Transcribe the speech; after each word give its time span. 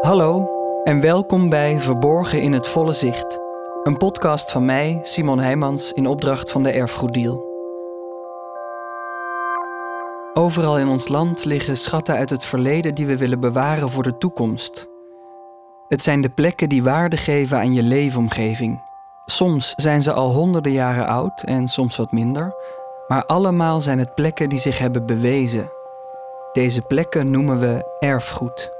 Hallo 0.00 0.50
en 0.84 1.00
welkom 1.00 1.48
bij 1.48 1.80
Verborgen 1.80 2.40
in 2.40 2.52
het 2.52 2.66
Volle 2.66 2.92
Zicht. 2.92 3.38
Een 3.82 3.96
podcast 3.96 4.52
van 4.52 4.64
mij, 4.64 4.98
Simon 5.02 5.38
Heijmans, 5.38 5.92
in 5.92 6.06
opdracht 6.06 6.50
van 6.50 6.62
de 6.62 6.70
Erfgoeddeal. 6.70 7.46
Overal 10.34 10.78
in 10.78 10.88
ons 10.88 11.08
land 11.08 11.44
liggen 11.44 11.76
schatten 11.76 12.14
uit 12.14 12.30
het 12.30 12.44
verleden 12.44 12.94
die 12.94 13.06
we 13.06 13.16
willen 13.16 13.40
bewaren 13.40 13.90
voor 13.90 14.02
de 14.02 14.18
toekomst. 14.18 14.88
Het 15.88 16.02
zijn 16.02 16.20
de 16.20 16.30
plekken 16.30 16.68
die 16.68 16.82
waarde 16.82 17.16
geven 17.16 17.58
aan 17.58 17.74
je 17.74 17.82
leefomgeving. 17.82 18.82
Soms 19.26 19.72
zijn 19.76 20.02
ze 20.02 20.12
al 20.12 20.32
honderden 20.32 20.72
jaren 20.72 21.06
oud 21.06 21.42
en 21.42 21.68
soms 21.68 21.96
wat 21.96 22.12
minder, 22.12 22.54
maar 23.08 23.24
allemaal 23.24 23.80
zijn 23.80 23.98
het 23.98 24.14
plekken 24.14 24.48
die 24.48 24.58
zich 24.58 24.78
hebben 24.78 25.06
bewezen. 25.06 25.70
Deze 26.52 26.82
plekken 26.82 27.30
noemen 27.30 27.60
we 27.60 27.96
erfgoed. 27.98 28.77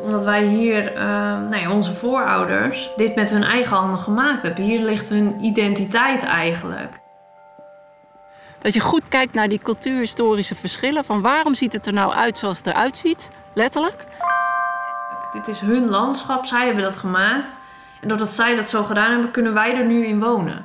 Omdat 0.00 0.24
wij 0.24 0.44
hier, 0.44 0.92
uh, 0.92 1.00
nou 1.48 1.56
ja, 1.56 1.70
onze 1.72 1.92
voorouders, 1.92 2.90
dit 2.96 3.14
met 3.14 3.30
hun 3.30 3.42
eigen 3.42 3.76
handen 3.76 3.98
gemaakt 3.98 4.42
hebben. 4.42 4.64
Hier 4.64 4.80
ligt 4.80 5.08
hun 5.08 5.44
identiteit 5.44 6.22
eigenlijk. 6.22 6.98
Dat 8.58 8.74
je 8.74 8.80
goed 8.80 9.02
kijkt 9.08 9.34
naar 9.34 9.48
die 9.48 9.60
cultuurhistorische 9.62 10.54
verschillen. 10.54 11.04
Van 11.04 11.20
waarom 11.20 11.54
ziet 11.54 11.72
het 11.72 11.86
er 11.86 11.92
nou 11.92 12.12
uit 12.12 12.38
zoals 12.38 12.58
het 12.58 12.66
eruit 12.66 12.96
ziet, 12.96 13.30
letterlijk. 13.54 14.04
Dit 15.32 15.48
is 15.48 15.60
hun 15.60 15.88
landschap, 15.88 16.44
zij 16.44 16.66
hebben 16.66 16.84
dat 16.84 16.96
gemaakt. 16.96 17.56
En 18.00 18.08
doordat 18.08 18.28
zij 18.28 18.56
dat 18.56 18.70
zo 18.70 18.82
gedaan 18.82 19.10
hebben, 19.10 19.30
kunnen 19.30 19.54
wij 19.54 19.74
er 19.76 19.84
nu 19.84 20.06
in 20.06 20.20
wonen. 20.20 20.64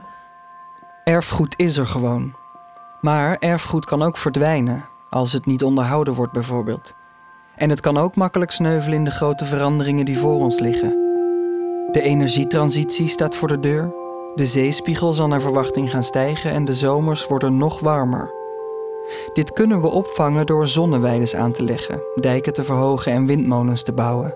Erfgoed 1.03 1.53
is 1.57 1.77
er 1.77 1.87
gewoon. 1.87 2.35
Maar 3.01 3.37
erfgoed 3.39 3.85
kan 3.85 4.01
ook 4.01 4.17
verdwijnen, 4.17 4.85
als 5.09 5.33
het 5.33 5.45
niet 5.45 5.63
onderhouden 5.63 6.13
wordt 6.13 6.31
bijvoorbeeld. 6.31 6.93
En 7.55 7.69
het 7.69 7.79
kan 7.79 7.97
ook 7.97 8.15
makkelijk 8.15 8.51
sneuvelen 8.51 8.97
in 8.97 9.03
de 9.03 9.11
grote 9.11 9.45
veranderingen 9.45 10.05
die 10.05 10.19
voor 10.19 10.35
ons 10.39 10.59
liggen. 10.59 10.89
De 11.91 12.01
energietransitie 12.01 13.07
staat 13.07 13.35
voor 13.35 13.47
de 13.47 13.59
deur. 13.59 13.93
De 14.35 14.45
zeespiegel 14.45 15.13
zal 15.13 15.27
naar 15.27 15.41
verwachting 15.41 15.91
gaan 15.91 16.03
stijgen 16.03 16.51
en 16.51 16.65
de 16.65 16.73
zomers 16.73 17.27
worden 17.27 17.57
nog 17.57 17.79
warmer. 17.79 18.33
Dit 19.33 19.51
kunnen 19.51 19.81
we 19.81 19.87
opvangen 19.87 20.45
door 20.45 20.67
zonneweiden 20.67 21.39
aan 21.39 21.51
te 21.51 21.63
leggen, 21.63 22.03
dijken 22.15 22.53
te 22.53 22.63
verhogen 22.63 23.11
en 23.11 23.25
windmolens 23.25 23.83
te 23.83 23.93
bouwen. 23.93 24.35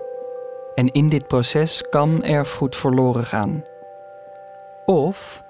En 0.74 0.92
in 0.92 1.08
dit 1.08 1.26
proces 1.26 1.88
kan 1.88 2.22
erfgoed 2.22 2.76
verloren 2.76 3.24
gaan. 3.24 3.64
Of 4.84 5.44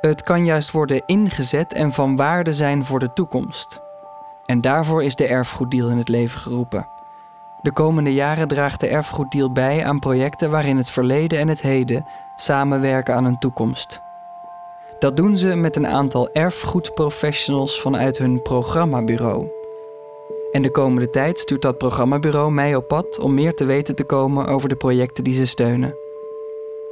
het 0.00 0.22
kan 0.22 0.44
juist 0.44 0.70
worden 0.70 1.02
ingezet 1.06 1.72
en 1.72 1.92
van 1.92 2.16
waarde 2.16 2.52
zijn 2.52 2.84
voor 2.84 2.98
de 2.98 3.12
toekomst. 3.12 3.80
En 4.44 4.60
daarvoor 4.60 5.02
is 5.02 5.16
de 5.16 5.26
erfgoeddeal 5.26 5.88
in 5.88 5.98
het 5.98 6.08
leven 6.08 6.38
geroepen. 6.38 6.86
De 7.62 7.72
komende 7.72 8.14
jaren 8.14 8.48
draagt 8.48 8.80
de 8.80 8.86
erfgoeddeal 8.86 9.52
bij 9.52 9.84
aan 9.84 9.98
projecten 9.98 10.50
waarin 10.50 10.76
het 10.76 10.90
verleden 10.90 11.38
en 11.38 11.48
het 11.48 11.62
heden 11.62 12.06
samenwerken 12.36 13.14
aan 13.14 13.24
een 13.24 13.38
toekomst. 13.38 14.00
Dat 14.98 15.16
doen 15.16 15.36
ze 15.36 15.54
met 15.54 15.76
een 15.76 15.86
aantal 15.86 16.28
erfgoedprofessionals 16.32 17.80
vanuit 17.80 18.18
hun 18.18 18.42
programmabureau. 18.42 19.50
En 20.52 20.62
de 20.62 20.70
komende 20.70 21.10
tijd 21.10 21.38
stuurt 21.38 21.62
dat 21.62 21.78
programmabureau 21.78 22.52
mij 22.52 22.76
op 22.76 22.88
pad 22.88 23.18
om 23.18 23.34
meer 23.34 23.54
te 23.54 23.64
weten 23.64 23.96
te 23.96 24.04
komen 24.04 24.46
over 24.46 24.68
de 24.68 24.76
projecten 24.76 25.24
die 25.24 25.34
ze 25.34 25.46
steunen. 25.46 25.94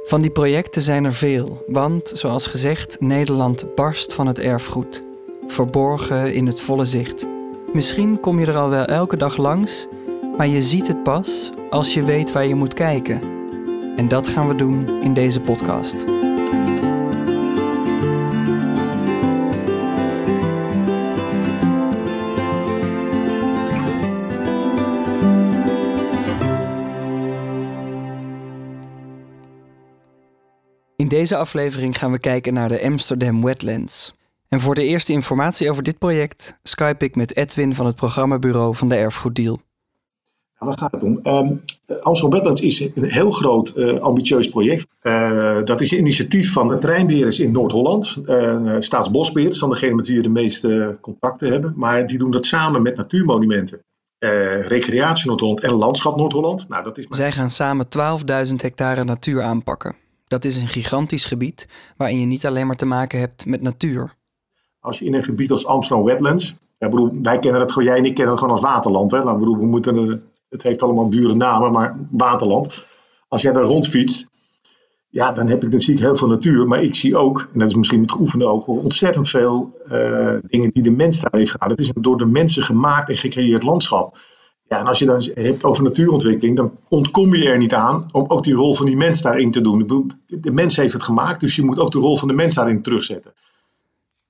Van 0.03 0.21
die 0.21 0.31
projecten 0.31 0.81
zijn 0.81 1.05
er 1.05 1.13
veel, 1.13 1.63
want 1.67 2.11
zoals 2.13 2.47
gezegd, 2.47 2.99
Nederland 2.99 3.75
barst 3.75 4.13
van 4.13 4.27
het 4.27 4.39
erfgoed, 4.39 5.03
verborgen 5.47 6.33
in 6.33 6.47
het 6.47 6.61
volle 6.61 6.85
zicht. 6.85 7.27
Misschien 7.73 8.19
kom 8.19 8.39
je 8.39 8.45
er 8.45 8.57
al 8.57 8.69
wel 8.69 8.85
elke 8.85 9.17
dag 9.17 9.37
langs, 9.37 9.87
maar 10.37 10.47
je 10.47 10.61
ziet 10.61 10.87
het 10.87 11.03
pas 11.03 11.49
als 11.69 11.93
je 11.93 12.03
weet 12.03 12.31
waar 12.31 12.45
je 12.45 12.55
moet 12.55 12.73
kijken. 12.73 13.21
En 13.95 14.07
dat 14.07 14.27
gaan 14.27 14.47
we 14.47 14.55
doen 14.55 15.01
in 15.01 15.13
deze 15.13 15.41
podcast. 15.41 16.05
In 30.95 31.07
deze 31.07 31.35
aflevering 31.35 31.97
gaan 31.97 32.11
we 32.11 32.19
kijken 32.19 32.53
naar 32.53 32.69
de 32.69 32.83
Amsterdam 32.83 33.43
Wetlands. 33.43 34.13
En 34.47 34.59
voor 34.59 34.75
de 34.75 34.85
eerste 34.85 35.13
informatie 35.13 35.69
over 35.69 35.83
dit 35.83 35.97
project 35.97 36.59
skype 36.63 37.05
ik 37.05 37.15
met 37.15 37.35
Edwin 37.35 37.75
van 37.75 37.85
het 37.85 37.95
programmabureau 37.95 38.75
van 38.75 38.89
de 38.89 38.95
Erfgoeddeal. 38.95 39.59
Waar 40.65 40.77
gaat 40.77 40.91
het 40.91 41.03
om? 41.03 41.19
Um, 41.23 41.63
Amsterdam 42.01 42.29
Wetlands 42.29 42.61
is 42.61 42.79
een 42.79 43.11
heel 43.11 43.31
groot, 43.31 43.73
uh, 43.75 43.99
ambitieus 43.99 44.49
project. 44.49 44.87
Uh, 45.01 45.63
dat 45.63 45.81
is 45.81 45.91
een 45.91 45.97
initiatief 45.97 46.51
van 46.51 46.67
de 46.67 46.77
treinbeheerders 46.77 47.39
in 47.39 47.51
Noord-Holland. 47.51 48.23
Uh, 48.25 48.75
Staatsbosbeheer, 48.79 49.59
dan 49.59 49.69
degene 49.69 49.95
met 49.95 50.07
wie 50.07 50.17
we 50.17 50.23
de 50.23 50.29
meeste 50.29 50.97
contacten 51.01 51.51
hebben. 51.51 51.73
Maar 51.75 52.07
die 52.07 52.17
doen 52.17 52.31
dat 52.31 52.45
samen 52.45 52.81
met 52.81 52.95
natuurmonumenten. 52.95 53.83
Recreatie 54.67 55.27
Noord-Holland 55.27 55.61
en 55.61 55.71
Landschap 55.71 56.17
Noord-Holland. 56.17 56.69
Nou, 56.69 56.83
dat 56.83 56.97
is 56.97 57.07
maar... 57.07 57.17
Zij 57.17 57.31
gaan 57.31 57.49
samen 57.49 57.85
12.000 58.49 58.55
hectare 58.55 59.03
natuur 59.03 59.41
aanpakken. 59.41 59.95
Dat 60.27 60.45
is 60.45 60.57
een 60.57 60.67
gigantisch 60.67 61.25
gebied 61.25 61.67
waarin 61.97 62.19
je 62.19 62.25
niet 62.25 62.45
alleen 62.45 62.67
maar 62.67 62.75
te 62.75 62.85
maken 62.85 63.19
hebt 63.19 63.45
met 63.45 63.61
natuur. 63.61 64.15
Als 64.79 64.99
je 64.99 65.05
in 65.05 65.13
een 65.13 65.23
gebied 65.23 65.51
als 65.51 65.65
Amsterdam 65.65 66.05
Wetlands, 66.05 66.55
ja, 66.77 66.89
bedoel, 66.89 67.09
wij 67.21 67.39
kennen 67.39 67.61
het 67.61 67.71
gewoon, 67.71 67.87
jij 67.87 67.97
en 67.97 68.05
ik 68.05 68.15
kennen 68.15 68.33
het 68.33 68.43
gewoon 68.43 68.57
als 68.57 68.65
waterland. 68.65 69.11
Hè? 69.11 69.23
Nou, 69.23 69.39
bedoel, 69.39 69.57
we 69.57 69.65
moeten, 69.65 70.23
het 70.51 70.63
heeft 70.63 70.81
allemaal 70.81 71.09
dure 71.09 71.35
namen, 71.35 71.71
maar 71.71 71.97
waterland. 72.09 72.85
Als 73.27 73.41
jij 73.41 73.51
daar 73.53 73.63
rondfietst, 73.63 74.27
ja, 75.09 75.31
dan, 75.31 75.47
heb 75.47 75.63
ik, 75.63 75.73
ik 75.73 75.99
heel 75.99 76.15
veel 76.15 76.27
natuur. 76.27 76.67
Maar 76.67 76.83
ik 76.83 76.95
zie 76.95 77.17
ook, 77.17 77.49
en 77.53 77.59
dat 77.59 77.67
is 77.67 77.75
misschien 77.75 77.99
met 78.01 78.11
geoefende 78.11 78.45
ook, 78.45 78.67
ontzettend 78.67 79.29
veel 79.29 79.79
uh, 79.91 80.37
dingen 80.41 80.71
die 80.71 80.83
de 80.83 80.91
mens 80.91 81.19
daar 81.19 81.35
heeft 81.39 81.51
gedaan. 81.51 81.69
Het 81.69 81.79
is 81.79 81.91
een 81.93 82.01
door 82.01 82.17
de 82.17 82.25
mensen 82.25 82.63
gemaakt 82.63 83.09
en 83.09 83.17
gecreëerd 83.17 83.63
landschap. 83.63 84.17
Ja, 84.67 84.79
en 84.79 84.87
als 84.87 84.99
je 84.99 85.05
dan 85.05 85.29
hebt 85.33 85.63
over 85.63 85.83
natuurontwikkeling, 85.83 86.57
dan 86.57 86.77
ontkom 86.87 87.35
je 87.35 87.49
er 87.49 87.57
niet 87.57 87.73
aan 87.73 88.05
om 88.13 88.25
ook 88.27 88.43
die 88.43 88.53
rol 88.53 88.73
van 88.73 88.85
die 88.85 88.97
mens 88.97 89.21
daarin 89.21 89.51
te 89.51 89.61
doen. 89.61 90.11
De 90.25 90.51
mens 90.51 90.75
heeft 90.75 90.93
het 90.93 91.03
gemaakt, 91.03 91.39
dus 91.39 91.55
je 91.55 91.63
moet 91.63 91.79
ook 91.79 91.91
de 91.91 91.99
rol 91.99 92.17
van 92.17 92.27
de 92.27 92.33
mens 92.33 92.55
daarin 92.55 92.81
terugzetten. 92.81 93.33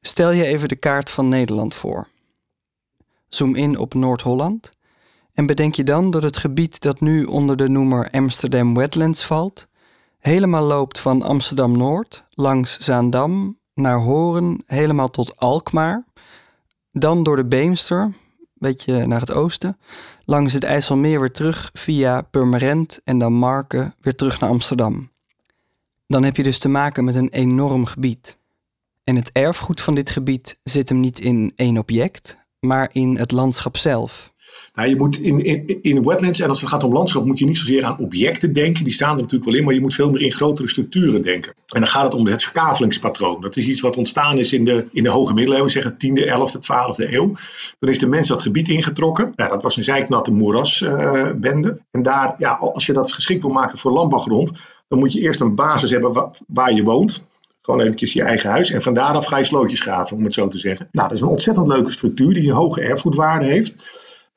Stel 0.01 0.31
je 0.31 0.45
even 0.45 0.67
de 0.67 0.75
kaart 0.75 1.09
van 1.09 1.29
Nederland 1.29 1.73
voor. 1.73 2.07
Zoom 3.29 3.55
in 3.55 3.77
op 3.77 3.93
Noord-Holland 3.93 4.73
en 5.33 5.45
bedenk 5.45 5.75
je 5.75 5.83
dan 5.83 6.11
dat 6.11 6.23
het 6.23 6.37
gebied 6.37 6.81
dat 6.81 6.99
nu 6.99 7.23
onder 7.23 7.57
de 7.57 7.69
noemer 7.69 8.09
Amsterdam 8.09 8.75
Wetlands 8.75 9.25
valt, 9.25 9.67
helemaal 10.19 10.63
loopt 10.63 10.99
van 10.99 11.21
Amsterdam 11.21 11.77
Noord 11.77 12.23
langs 12.29 12.77
Zaandam 12.77 13.59
naar 13.73 13.97
Horen 13.97 14.63
helemaal 14.65 15.09
tot 15.09 15.37
Alkmaar, 15.37 16.05
dan 16.91 17.23
door 17.23 17.35
de 17.35 17.45
Beemster, 17.45 18.13
beetje 18.53 19.05
naar 19.05 19.19
het 19.19 19.31
oosten, 19.31 19.77
langs 20.25 20.53
het 20.53 20.63
IJsselmeer 20.63 21.19
weer 21.19 21.31
terug 21.31 21.69
via 21.73 22.21
Purmerend 22.21 23.01
en 23.03 23.17
dan 23.17 23.33
Marken 23.33 23.95
weer 23.99 24.15
terug 24.15 24.39
naar 24.39 24.49
Amsterdam. 24.49 25.09
Dan 26.07 26.23
heb 26.23 26.35
je 26.35 26.43
dus 26.43 26.59
te 26.59 26.69
maken 26.69 27.03
met 27.03 27.15
een 27.15 27.29
enorm 27.29 27.85
gebied. 27.85 28.37
En 29.03 29.15
het 29.15 29.31
erfgoed 29.31 29.81
van 29.81 29.95
dit 29.95 30.09
gebied 30.09 30.59
zit 30.63 30.89
hem 30.89 30.99
niet 30.99 31.19
in 31.19 31.53
één 31.55 31.77
object, 31.77 32.37
maar 32.59 32.89
in 32.91 33.17
het 33.17 33.31
landschap 33.31 33.77
zelf. 33.77 34.30
Nou, 34.73 34.89
je 34.89 34.95
moet 34.95 35.19
in, 35.19 35.43
in, 35.43 35.79
in 35.81 36.03
wetlands, 36.03 36.39
en 36.39 36.49
als 36.49 36.61
het 36.61 36.69
gaat 36.69 36.83
om 36.83 36.93
landschap, 36.93 37.25
moet 37.25 37.39
je 37.39 37.45
niet 37.45 37.57
zozeer 37.57 37.83
aan 37.83 37.99
objecten 37.99 38.53
denken. 38.53 38.83
Die 38.83 38.93
staan 38.93 39.15
er 39.15 39.21
natuurlijk 39.21 39.49
wel 39.49 39.59
in, 39.59 39.63
maar 39.63 39.73
je 39.73 39.81
moet 39.81 39.93
veel 39.93 40.09
meer 40.09 40.21
in 40.21 40.31
grotere 40.31 40.67
structuren 40.67 41.21
denken. 41.21 41.53
En 41.73 41.79
dan 41.79 41.89
gaat 41.89 42.03
het 42.03 42.13
om 42.13 42.27
het 42.27 42.43
verkavelingspatroon. 42.43 43.41
Dat 43.41 43.57
is 43.57 43.67
iets 43.67 43.81
wat 43.81 43.97
ontstaan 43.97 44.37
is 44.37 44.53
in 44.53 44.63
de, 44.63 44.85
in 44.91 45.03
de 45.03 45.09
hoge 45.09 45.33
middeleeuwen, 45.33 45.71
zeggen 45.71 45.93
10e, 45.93 46.23
11e, 46.25 47.05
12e 47.07 47.11
eeuw. 47.11 47.33
Dan 47.79 47.89
is 47.89 47.99
de 47.99 48.07
mens 48.07 48.27
dat 48.27 48.41
gebied 48.41 48.69
ingetrokken. 48.69 49.33
Ja, 49.35 49.47
dat 49.47 49.63
was 49.63 49.77
een 49.77 49.83
zijknatte 49.83 50.31
moerasbende. 50.31 51.69
Uh, 51.69 51.75
en 51.91 52.01
daar, 52.01 52.35
ja, 52.37 52.51
als 52.51 52.85
je 52.85 52.93
dat 52.93 53.11
geschikt 53.11 53.43
wil 53.43 53.51
maken 53.51 53.77
voor 53.77 53.91
landbouwgrond, 53.91 54.51
dan 54.87 54.99
moet 54.99 55.13
je 55.13 55.19
eerst 55.19 55.41
een 55.41 55.55
basis 55.55 55.89
hebben 55.89 56.13
waar, 56.13 56.29
waar 56.47 56.73
je 56.73 56.83
woont. 56.83 57.25
Gewoon 57.61 57.79
eventjes 57.79 58.13
je 58.13 58.23
eigen 58.23 58.49
huis. 58.49 58.71
En 58.71 58.81
van 58.81 58.93
daaraf 58.93 59.25
ga 59.25 59.37
je 59.37 59.43
slootjes 59.43 59.81
graven, 59.81 60.17
om 60.17 60.23
het 60.23 60.33
zo 60.33 60.47
te 60.47 60.57
zeggen. 60.57 60.87
Nou, 60.91 61.07
dat 61.07 61.17
is 61.17 61.23
een 61.23 61.29
ontzettend 61.29 61.67
leuke 61.67 61.91
structuur 61.91 62.33
die 62.33 62.49
een 62.49 62.55
hoge 62.55 62.81
erfgoedwaarde 62.81 63.45
heeft. 63.45 63.75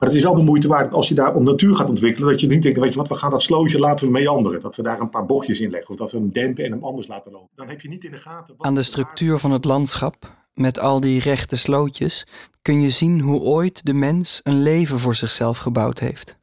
Maar 0.04 0.12
het 0.12 0.22
is 0.22 0.28
wel 0.28 0.38
de 0.38 0.50
moeite 0.50 0.68
waard 0.68 0.92
als 0.92 1.08
je 1.08 1.14
daar 1.14 1.34
om 1.34 1.44
natuur 1.44 1.74
gaat 1.74 1.88
ontwikkelen, 1.88 2.30
dat 2.30 2.40
je 2.40 2.46
niet 2.46 2.62
denkt, 2.62 2.78
weet 2.78 2.92
je 2.92 2.98
wat, 2.98 3.08
we 3.08 3.14
gaan 3.14 3.30
dat 3.30 3.42
slootje 3.42 3.78
laten 3.78 4.06
we 4.06 4.12
meanderen. 4.12 4.60
Dat 4.60 4.76
we 4.76 4.82
daar 4.82 5.00
een 5.00 5.08
paar 5.08 5.26
bochtjes 5.26 5.60
in 5.60 5.70
leggen 5.70 5.90
of 5.90 5.96
dat 5.96 6.10
we 6.10 6.18
hem 6.18 6.32
dempen 6.32 6.64
en 6.64 6.70
hem 6.70 6.84
anders 6.84 7.06
laten 7.06 7.32
lopen. 7.32 7.48
Dan 7.54 7.68
heb 7.68 7.80
je 7.80 7.88
niet 7.88 8.04
in 8.04 8.10
de 8.10 8.18
gaten. 8.18 8.54
Aan 8.58 8.74
de 8.74 8.82
structuur 8.82 9.38
van 9.38 9.50
het 9.50 9.64
landschap, 9.64 10.36
met 10.54 10.78
al 10.78 11.00
die 11.00 11.20
rechte 11.20 11.56
slootjes, 11.56 12.26
kun 12.62 12.80
je 12.80 12.90
zien 12.90 13.20
hoe 13.20 13.40
ooit 13.40 13.84
de 13.84 13.94
mens 13.94 14.40
een 14.42 14.62
leven 14.62 14.98
voor 14.98 15.14
zichzelf 15.14 15.58
gebouwd 15.58 15.98
heeft. 15.98 16.38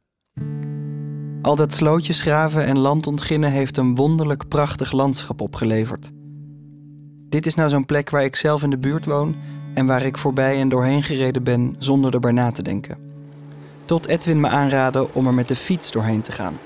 Al 1.42 1.56
dat 1.56 1.74
slootjesgraven 1.74 2.64
en 2.64 2.78
landontginnen 2.78 3.50
heeft 3.50 3.76
een 3.76 3.94
wonderlijk 3.94 4.48
prachtig 4.48 4.92
landschap 4.92 5.40
opgeleverd. 5.40 6.10
Dit 7.28 7.46
is 7.46 7.54
nou 7.54 7.68
zo'n 7.68 7.86
plek 7.86 8.10
waar 8.10 8.24
ik 8.24 8.36
zelf 8.36 8.62
in 8.62 8.70
de 8.70 8.78
buurt 8.78 9.04
woon 9.04 9.34
en 9.74 9.86
waar 9.86 10.02
ik 10.02 10.18
voorbij 10.18 10.60
en 10.60 10.68
doorheen 10.68 11.02
gereden 11.02 11.42
ben 11.42 11.76
zonder 11.78 12.14
erbij 12.14 12.32
na 12.32 12.50
te 12.50 12.62
denken. 12.62 13.11
Tot 13.84 14.06
Edwin 14.06 14.40
me 14.40 14.48
aanraadde 14.48 15.14
om 15.14 15.26
er 15.26 15.34
met 15.34 15.48
de 15.48 15.56
fiets 15.56 15.90
doorheen 15.90 16.22
te 16.22 16.32
gaan. 16.32 16.58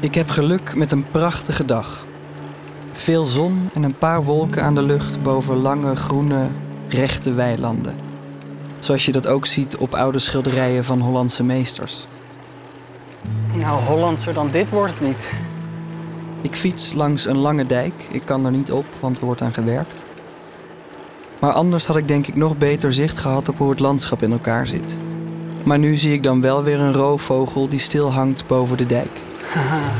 Ik 0.00 0.14
heb 0.14 0.28
geluk 0.28 0.74
met 0.74 0.92
een 0.92 1.10
prachtige 1.10 1.64
dag. 1.64 2.06
Veel 2.92 3.24
zon 3.24 3.68
en 3.74 3.82
een 3.82 3.98
paar 3.98 4.24
wolken 4.24 4.62
aan 4.62 4.74
de 4.74 4.82
lucht 4.82 5.22
boven 5.22 5.56
lange, 5.56 5.96
groene, 5.96 6.46
rechte 6.88 7.32
weilanden. 7.32 7.94
Zoals 8.78 9.06
je 9.06 9.12
dat 9.12 9.26
ook 9.26 9.46
ziet 9.46 9.76
op 9.76 9.94
oude 9.94 10.18
schilderijen 10.18 10.84
van 10.84 11.00
Hollandse 11.00 11.44
meesters. 11.44 12.06
Nou, 13.54 13.82
Hollandser 13.84 14.34
dan 14.34 14.50
dit 14.50 14.70
wordt 14.70 14.92
het 14.92 15.08
niet. 15.08 15.30
Ik 16.40 16.54
fiets 16.54 16.92
langs 16.94 17.26
een 17.26 17.38
lange 17.38 17.66
dijk. 17.66 18.06
Ik 18.10 18.22
kan 18.24 18.44
er 18.44 18.50
niet 18.50 18.72
op, 18.72 18.86
want 19.00 19.18
er 19.18 19.24
wordt 19.24 19.42
aan 19.42 19.52
gewerkt. 19.52 20.07
Maar 21.40 21.52
anders 21.52 21.86
had 21.86 21.96
ik 21.96 22.08
denk 22.08 22.26
ik 22.26 22.36
nog 22.36 22.58
beter 22.58 22.92
zicht 22.92 23.18
gehad 23.18 23.48
op 23.48 23.58
hoe 23.58 23.70
het 23.70 23.78
landschap 23.78 24.22
in 24.22 24.32
elkaar 24.32 24.66
zit. 24.66 24.98
Maar 25.62 25.78
nu 25.78 25.96
zie 25.96 26.12
ik 26.12 26.22
dan 26.22 26.40
wel 26.40 26.62
weer 26.62 26.80
een 26.80 26.92
roofvogel 26.92 27.68
die 27.68 27.78
stil 27.78 28.12
hangt 28.12 28.46
boven 28.46 28.76
de 28.76 28.86
dijk. 28.86 29.20
Haha. 29.52 29.80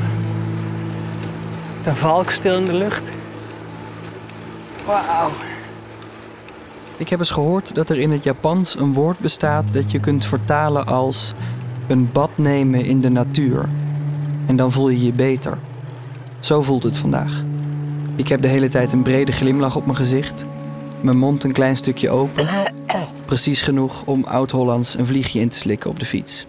De 1.82 1.94
valk 1.94 2.31
stil 2.31 2.55
in 2.55 2.64
de 2.64 2.75
lucht. 2.75 3.02
Wauw. 4.87 5.31
Ik 6.96 7.08
heb 7.08 7.19
eens 7.19 7.31
gehoord 7.31 7.75
dat 7.75 7.91
er 7.91 7.99
in 7.99 8.11
het 8.11 8.23
Japans 8.23 8.79
een 8.79 8.93
woord 8.93 9.19
bestaat 9.19 9.73
dat 9.73 9.91
je 9.91 10.00
kunt 10.00 10.25
vertalen 10.25 10.87
als 10.87 11.34
een 11.87 12.12
bad 12.12 12.31
nemen 12.34 12.84
in 12.84 13.00
de 13.00 13.08
natuur. 13.08 13.69
En 14.46 14.56
dan 14.56 14.73
voel 14.73 14.88
je 14.88 15.05
je 15.05 15.12
beter. 15.12 15.58
Zo 16.41 16.62
voelt 16.62 16.82
het 16.82 16.96
vandaag. 16.96 17.43
Ik 18.17 18.29
heb 18.29 18.43
de 18.43 18.49
hele 18.49 18.69
tijd 18.69 18.93
een 18.93 19.02
brede 19.02 19.32
glimlach 19.32 19.76
op 19.76 19.84
mijn 19.84 19.96
gezicht. 19.96 20.46
Mijn 21.03 21.19
mond 21.19 21.45
een 21.45 21.53
klein 21.53 21.77
stukje 21.77 22.11
open. 22.11 22.49
Precies 23.25 23.62
genoeg 23.62 24.05
om 24.05 24.25
oud-Hollands 24.25 24.95
een 24.95 25.06
vliegje 25.06 25.41
in 25.41 25.49
te 25.49 25.59
slikken 25.59 25.91
op 25.91 25.99
de 25.99 26.06
fiets. 26.06 26.47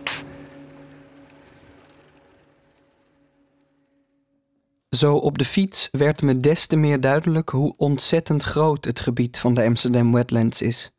Zo 4.89 5.15
op 5.15 5.37
de 5.37 5.45
fiets 5.45 5.87
werd 5.91 6.21
me 6.21 6.39
des 6.39 6.67
te 6.67 6.75
meer 6.75 6.99
duidelijk 6.99 7.49
hoe 7.49 7.73
ontzettend 7.77 8.43
groot 8.43 8.85
het 8.85 8.99
gebied 8.99 9.39
van 9.39 9.53
de 9.53 9.63
Amsterdam 9.63 10.11
Wetlands 10.13 10.61
is. 10.61 10.91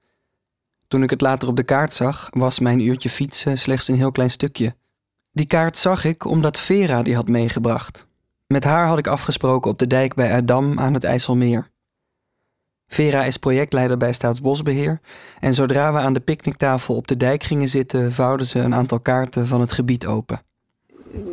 Toen 0.88 1.02
ik 1.02 1.10
het 1.10 1.20
later 1.20 1.48
op 1.48 1.56
de 1.56 1.62
kaart 1.62 1.92
zag, 1.92 2.28
was 2.30 2.58
mijn 2.58 2.80
uurtje 2.80 3.08
fietsen 3.08 3.58
slechts 3.58 3.88
een 3.88 3.96
heel 3.96 4.12
klein 4.12 4.30
stukje. 4.30 4.76
Die 5.32 5.46
kaart 5.46 5.76
zag 5.76 6.04
ik 6.04 6.24
omdat 6.24 6.58
Vera 6.58 7.02
die 7.02 7.14
had 7.14 7.28
meegebracht. 7.28 8.06
Met 8.46 8.64
haar 8.64 8.86
had 8.86 8.98
ik 8.98 9.06
afgesproken 9.06 9.70
op 9.70 9.78
de 9.78 9.86
dijk 9.86 10.14
bij 10.14 10.34
Adam 10.34 10.78
aan 10.78 10.94
het 10.94 11.04
IJsselmeer. 11.04 11.70
Vera 12.92 13.24
is 13.24 13.36
projectleider 13.36 13.96
bij 13.96 14.12
Staatsbosbeheer 14.12 15.00
en 15.40 15.54
zodra 15.54 15.92
we 15.92 15.98
aan 15.98 16.12
de 16.12 16.20
picknicktafel 16.20 16.96
op 16.96 17.06
de 17.06 17.16
dijk 17.16 17.42
gingen 17.42 17.68
zitten, 17.68 18.12
vouwden 18.12 18.46
ze 18.46 18.58
een 18.58 18.74
aantal 18.74 19.00
kaarten 19.00 19.46
van 19.46 19.60
het 19.60 19.72
gebied 19.72 20.06
open. 20.06 20.42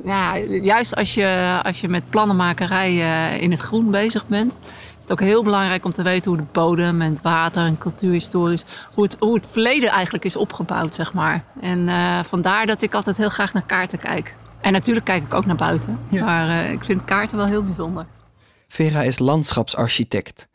Ja, 0.03 0.37
juist 0.37 0.95
als 0.95 1.13
je, 1.13 1.59
als 1.63 1.81
je 1.81 1.87
met 1.87 2.09
plannenmakerij 2.09 2.89
eh, 3.01 3.41
in 3.41 3.51
het 3.51 3.59
groen 3.59 3.91
bezig 3.91 4.27
bent, 4.27 4.57
is 4.71 4.95
het 4.99 5.11
ook 5.11 5.19
heel 5.19 5.43
belangrijk 5.43 5.85
om 5.85 5.91
te 5.91 6.01
weten 6.03 6.31
hoe 6.31 6.39
de 6.39 6.47
bodem 6.51 7.01
en 7.01 7.09
het 7.09 7.21
water 7.21 7.65
en 7.65 7.77
cultuurhistorisch, 7.77 8.65
hoe 8.93 9.03
het, 9.03 9.15
hoe 9.19 9.35
het 9.35 9.47
verleden 9.51 9.89
eigenlijk 9.89 10.25
is 10.25 10.35
opgebouwd, 10.35 10.93
zeg 10.93 11.13
maar. 11.13 11.43
En 11.61 11.87
eh, 11.89 12.23
vandaar 12.23 12.65
dat 12.65 12.81
ik 12.81 12.93
altijd 12.93 13.17
heel 13.17 13.29
graag 13.29 13.53
naar 13.53 13.65
kaarten 13.65 13.99
kijk. 13.99 14.35
En 14.61 14.71
natuurlijk 14.71 15.05
kijk 15.05 15.23
ik 15.23 15.33
ook 15.33 15.45
naar 15.45 15.55
buiten, 15.55 15.99
Ja. 16.09 16.23
maar 16.25 16.49
eh, 16.49 16.71
ik 16.71 16.83
vind 16.83 17.05
kaarten 17.05 17.37
wel 17.37 17.45
heel 17.47 17.63
bijzonder. 17.63 18.05
Vera 18.67 19.01
is 19.01 19.19
landschapsarchitect. 19.19 20.47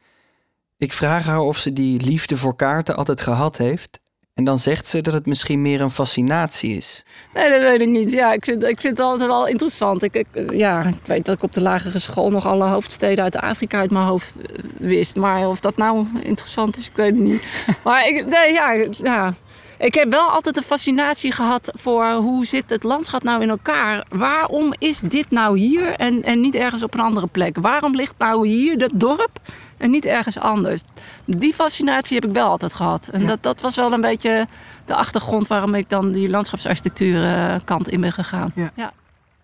Ik 0.83 0.93
vraag 0.93 1.27
haar 1.27 1.41
of 1.41 1.59
ze 1.59 1.73
die 1.73 2.05
liefde 2.05 2.37
voor 2.37 2.57
kaarten 2.57 2.97
altijd 2.97 3.21
gehad 3.21 3.57
heeft. 3.57 4.01
En 4.35 4.45
dan 4.45 4.59
zegt 4.59 4.87
ze 4.87 5.01
dat 5.01 5.13
het 5.13 5.27
misschien 5.27 5.63
meer 5.63 5.81
een 5.81 5.91
fascinatie 5.91 6.77
is. 6.77 7.05
Nee, 7.35 7.51
dat 7.51 7.61
weet 7.61 7.81
ik 7.81 7.89
niet. 7.89 8.13
Ja, 8.13 8.33
ik 8.33 8.45
vind, 8.45 8.63
ik 8.63 8.81
vind 8.81 8.97
het 8.99 9.07
altijd 9.07 9.31
wel 9.31 9.47
interessant. 9.47 10.03
Ik, 10.03 10.15
ik, 10.15 10.53
ja, 10.53 10.85
ik 10.85 11.07
weet 11.07 11.25
dat 11.25 11.35
ik 11.35 11.43
op 11.43 11.53
de 11.55 11.61
lagere 11.61 11.99
school 11.99 12.31
nog 12.31 12.47
alle 12.47 12.65
hoofdsteden 12.65 13.25
uit 13.25 13.37
Afrika 13.37 13.79
uit 13.79 13.91
mijn 13.91 14.07
hoofd 14.07 14.35
eh, 14.37 14.59
wist. 14.79 15.17
Maar 15.17 15.49
of 15.49 15.61
dat 15.61 15.77
nou 15.77 16.07
interessant 16.23 16.77
is, 16.77 16.87
ik 16.87 16.97
weet 16.97 17.15
het 17.15 17.23
niet. 17.23 17.43
Maar 17.85 18.07
ik, 18.07 18.27
nee, 18.27 18.53
ja, 18.53 18.87
ja. 19.03 19.35
ik 19.79 19.95
heb 19.95 20.11
wel 20.11 20.31
altijd 20.31 20.57
een 20.57 20.63
fascinatie 20.63 21.33
gehad 21.33 21.73
voor 21.75 22.11
hoe 22.13 22.47
zit 22.47 22.71
het 22.71 22.83
landschap 22.83 23.23
nou 23.23 23.43
in 23.43 23.51
elkaar. 23.51 24.07
Waarom 24.09 24.75
is 24.79 25.01
dit 25.01 25.31
nou 25.31 25.59
hier 25.59 25.95
en, 25.95 26.23
en 26.23 26.41
niet 26.41 26.55
ergens 26.55 26.83
op 26.83 26.95
een 26.95 27.01
andere 27.01 27.27
plek? 27.27 27.57
Waarom 27.61 27.95
ligt 27.95 28.15
nou 28.19 28.49
hier 28.49 28.79
dat 28.79 28.91
dorp 28.95 29.41
en 29.83 29.91
niet 29.91 30.05
ergens 30.05 30.39
anders? 30.39 30.83
Die 31.25 31.55
fascinatie 31.55 32.15
heb 32.15 32.25
ik 32.25 32.33
wel 32.33 32.49
altijd 32.49 32.75
gehad. 32.75 33.09
En 33.09 33.27
dat, 33.27 33.43
dat 33.43 33.61
was 33.61 33.77
wel 33.77 33.93
een 33.93 34.01
beetje 34.01 34.47
de 34.87 34.95
achtergrond 34.95 35.47
waarom 35.47 35.75
ik 35.75 35.89
dan 35.89 36.13
die 36.13 36.29
landschapsarchitectuur 36.29 37.61
kant 37.65 37.89
in 37.89 38.01
ben 38.01 38.13
gegaan. 38.13 38.53
Ja. 38.55 38.93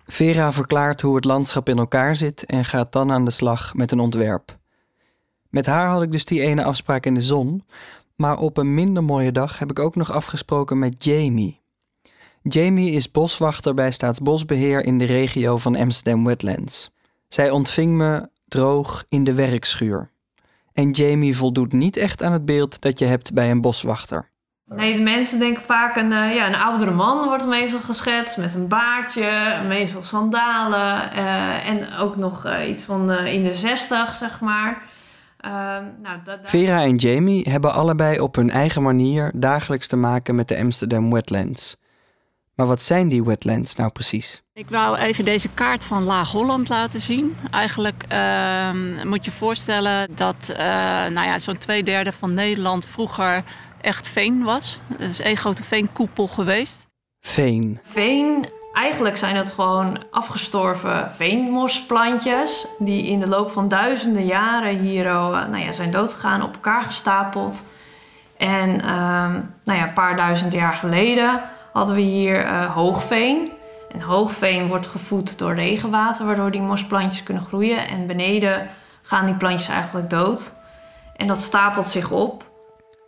Vera 0.06 0.52
verklaart 0.52 1.00
hoe 1.00 1.16
het 1.16 1.24
landschap 1.24 1.68
in 1.68 1.78
elkaar 1.78 2.16
zit 2.16 2.46
en 2.46 2.64
gaat 2.64 2.92
dan 2.92 3.12
aan 3.12 3.24
de 3.24 3.30
slag 3.30 3.74
met 3.74 3.92
een 3.92 4.00
ontwerp. 4.00 4.56
Met 5.50 5.66
haar 5.66 5.88
had 5.88 6.02
ik 6.02 6.12
dus 6.12 6.24
die 6.24 6.40
ene 6.40 6.64
afspraak 6.64 7.06
in 7.06 7.14
de 7.14 7.22
zon, 7.22 7.64
maar 8.16 8.38
op 8.38 8.56
een 8.56 8.74
minder 8.74 9.04
mooie 9.04 9.32
dag 9.32 9.58
heb 9.58 9.70
ik 9.70 9.78
ook 9.78 9.96
nog 9.96 10.12
afgesproken 10.12 10.78
met 10.78 11.04
Jamie. 11.04 11.60
Jamie 12.42 12.92
is 12.92 13.10
boswachter 13.10 13.74
bij 13.74 13.90
Staatsbosbeheer 13.90 14.84
in 14.84 14.98
de 14.98 15.04
regio 15.04 15.56
van 15.56 15.76
Amsterdam 15.76 16.24
Wetlands. 16.24 16.90
Zij 17.28 17.50
ontving 17.50 17.96
me 17.96 18.28
droog 18.48 19.04
in 19.08 19.24
de 19.24 19.34
werkschuur. 19.34 20.10
En 20.78 20.90
Jamie 20.90 21.36
voldoet 21.36 21.72
niet 21.72 21.96
echt 21.96 22.22
aan 22.22 22.32
het 22.32 22.44
beeld 22.44 22.80
dat 22.80 22.98
je 22.98 23.04
hebt 23.04 23.32
bij 23.34 23.50
een 23.50 23.60
boswachter. 23.60 24.30
Nee, 24.64 24.94
de 24.94 25.02
mensen 25.02 25.38
denken 25.38 25.62
vaak 25.62 25.96
een, 25.96 26.12
eh, 26.12 26.34
ja, 26.34 26.46
een 26.46 26.54
oudere 26.54 26.90
man 26.90 27.24
wordt 27.24 27.46
meestal 27.46 27.80
geschetst 27.80 28.36
met 28.36 28.54
een 28.54 28.68
baardje, 28.68 29.30
meestal 29.68 30.02
sandalen 30.02 31.12
eh, 31.12 31.68
en 31.68 31.94
ook 31.98 32.16
nog 32.16 32.44
eh, 32.44 32.68
iets 32.68 32.82
van 32.84 33.10
in 33.12 33.42
de 33.42 33.54
zestig, 33.54 34.14
zeg 34.14 34.40
maar. 34.40 34.82
Ehm, 35.38 35.84
nou, 36.02 36.18
dat, 36.24 36.24
dat- 36.24 36.50
Vera 36.50 36.82
en 36.82 36.96
Jamie 36.96 37.50
hebben 37.50 37.72
allebei 37.72 38.20
op 38.20 38.34
hun 38.34 38.50
eigen 38.50 38.82
manier 38.82 39.32
dagelijks 39.34 39.86
te 39.86 39.96
maken 39.96 40.34
met 40.34 40.48
de 40.48 40.58
Amsterdam 40.58 41.12
Wetlands. 41.12 41.76
Maar 42.58 42.66
wat 42.66 42.82
zijn 42.82 43.08
die 43.08 43.24
wetlands 43.24 43.76
nou 43.76 43.90
precies? 43.90 44.42
Ik 44.52 44.68
wou 44.68 44.96
even 44.96 45.24
deze 45.24 45.48
kaart 45.48 45.84
van 45.84 46.04
Laag-Holland 46.04 46.68
laten 46.68 47.00
zien. 47.00 47.36
Eigenlijk 47.50 48.04
ehm, 48.08 49.08
moet 49.08 49.24
je 49.24 49.30
voorstellen 49.30 50.08
dat 50.14 50.48
eh, 50.48 50.58
nou 51.06 51.26
ja, 51.26 51.38
zo'n 51.38 51.58
twee 51.58 51.82
derde 51.82 52.12
van 52.12 52.34
Nederland 52.34 52.86
vroeger 52.86 53.44
echt 53.80 54.08
veen 54.08 54.42
was. 54.42 54.78
Het 54.96 55.10
is 55.10 55.20
één 55.20 55.36
grote 55.36 55.62
veenkoepel 55.62 56.26
geweest. 56.26 56.86
Veen. 57.20 57.80
Veen, 57.84 58.48
eigenlijk 58.72 59.16
zijn 59.16 59.36
het 59.36 59.50
gewoon 59.50 60.04
afgestorven 60.10 61.10
veenmosplantjes. 61.10 62.66
Die 62.78 63.06
in 63.06 63.20
de 63.20 63.28
loop 63.28 63.50
van 63.50 63.68
duizenden 63.68 64.24
jaren 64.24 64.78
hier 64.78 65.06
eh, 65.06 65.30
nou 65.30 65.58
ja, 65.58 65.72
zijn 65.72 65.90
doodgegaan, 65.90 66.42
op 66.42 66.54
elkaar 66.54 66.82
gestapeld. 66.82 67.64
En 68.36 68.80
ehm, 68.80 69.32
nou 69.64 69.78
ja, 69.78 69.86
een 69.86 69.92
paar 69.92 70.16
duizend 70.16 70.52
jaar 70.52 70.74
geleden 70.74 71.56
hadden 71.78 71.96
we 71.96 72.02
hier 72.02 72.44
eh, 72.44 72.74
hoogveen. 72.74 73.50
En 73.92 74.00
hoogveen 74.00 74.66
wordt 74.66 74.86
gevoed 74.86 75.38
door 75.38 75.54
regenwater, 75.54 76.26
waardoor 76.26 76.50
die 76.50 76.60
mosplantjes 76.60 77.22
kunnen 77.22 77.42
groeien. 77.42 77.88
En 77.88 78.06
beneden 78.06 78.70
gaan 79.02 79.26
die 79.26 79.34
plantjes 79.34 79.68
eigenlijk 79.68 80.10
dood. 80.10 80.56
En 81.16 81.26
dat 81.26 81.38
stapelt 81.38 81.86
zich 81.86 82.10
op. 82.10 82.46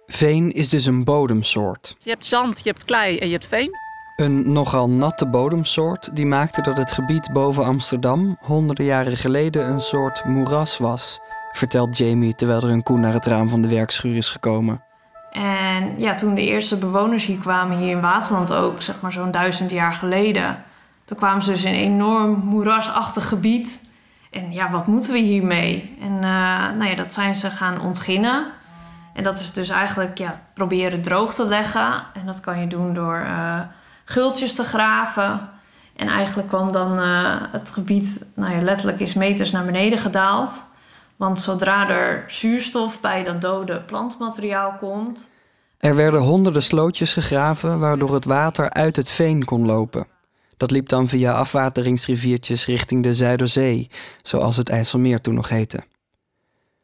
Veen 0.06 0.52
is 0.52 0.68
dus 0.68 0.86
een 0.86 1.04
bodemsoort. 1.04 1.96
Je 1.98 2.10
hebt 2.10 2.26
zand, 2.26 2.60
je 2.62 2.70
hebt 2.70 2.84
klei 2.84 3.18
en 3.18 3.26
je 3.26 3.32
hebt 3.32 3.46
veen. 3.46 3.70
Een 4.16 4.52
nogal 4.52 4.90
natte 4.90 5.28
bodemsoort 5.28 6.16
die 6.16 6.26
maakte 6.26 6.62
dat 6.62 6.76
het 6.76 6.92
gebied 6.92 7.32
boven 7.32 7.64
Amsterdam 7.64 8.36
honderden 8.40 8.84
jaren 8.84 9.16
geleden 9.16 9.68
een 9.68 9.80
soort 9.80 10.24
moeras 10.24 10.78
was, 10.78 11.20
vertelt 11.52 11.96
Jamie 11.96 12.34
terwijl 12.34 12.62
er 12.62 12.70
een 12.70 12.82
koe 12.82 12.98
naar 12.98 13.12
het 13.12 13.26
raam 13.26 13.48
van 13.48 13.62
de 13.62 13.68
werkschuur 13.68 14.16
is 14.16 14.28
gekomen. 14.28 14.82
En 15.30 15.94
ja, 15.96 16.14
toen 16.14 16.34
de 16.34 16.46
eerste 16.46 16.76
bewoners 16.76 17.26
hier 17.26 17.38
kwamen, 17.38 17.76
hier 17.76 17.90
in 17.90 18.00
Waterland 18.00 18.52
ook, 18.52 18.82
zeg 18.82 19.00
maar 19.00 19.12
zo'n 19.12 19.30
duizend 19.30 19.70
jaar 19.70 19.92
geleden, 19.92 20.64
toen 21.04 21.16
kwamen 21.16 21.42
ze 21.42 21.50
dus 21.50 21.64
in 21.64 21.74
een 21.74 21.80
enorm 21.80 22.40
moerasachtig 22.44 23.28
gebied. 23.28 23.84
En 24.30 24.52
ja, 24.52 24.70
wat 24.70 24.86
moeten 24.86 25.12
we 25.12 25.18
hiermee? 25.18 25.96
En 26.00 26.12
eh, 26.12 26.70
nou 26.76 26.84
ja, 26.84 26.94
dat 26.94 27.12
zijn 27.12 27.34
ze 27.34 27.50
gaan 27.50 27.80
ontginnen. 27.80 28.46
En 29.14 29.24
dat 29.24 29.40
is 29.40 29.52
dus 29.52 29.68
eigenlijk 29.68 30.18
ja, 30.18 30.40
proberen 30.54 31.02
droog 31.02 31.34
te 31.34 31.46
leggen. 31.46 32.02
En 32.14 32.26
dat 32.26 32.40
kan 32.40 32.60
je 32.60 32.66
doen 32.66 32.94
door 32.94 33.16
eh 33.16 33.60
gultjes 34.10 34.54
te 34.54 34.64
graven. 34.64 35.48
En 35.96 36.08
eigenlijk 36.08 36.48
kwam 36.48 36.72
dan 36.72 36.98
eh, 36.98 37.34
het 37.50 37.70
gebied, 37.70 38.24
nou 38.34 38.54
ja, 38.54 38.62
letterlijk 38.62 39.00
is 39.00 39.14
meters 39.14 39.50
naar 39.50 39.64
beneden 39.64 39.98
gedaald. 39.98 40.64
Want 41.20 41.40
zodra 41.40 41.88
er 41.88 42.24
zuurstof 42.28 43.00
bij 43.00 43.22
dat 43.22 43.40
dode 43.40 43.80
plantmateriaal 43.80 44.74
komt, 44.78 45.30
Er 45.78 45.96
werden 45.96 46.20
honderden 46.20 46.62
slootjes 46.62 47.12
gegraven 47.12 47.78
waardoor 47.78 48.14
het 48.14 48.24
water 48.24 48.70
uit 48.70 48.96
het 48.96 49.10
veen 49.10 49.44
kon 49.44 49.66
lopen. 49.66 50.06
Dat 50.56 50.70
liep 50.70 50.88
dan 50.88 51.08
via 51.08 51.32
afwateringsriviertjes 51.32 52.66
richting 52.66 53.02
de 53.02 53.14
Zuiderzee, 53.14 53.90
zoals 54.22 54.56
het 54.56 54.68
IJsselmeer 54.68 55.20
toen 55.20 55.34
nog 55.34 55.48
heette. 55.48 55.82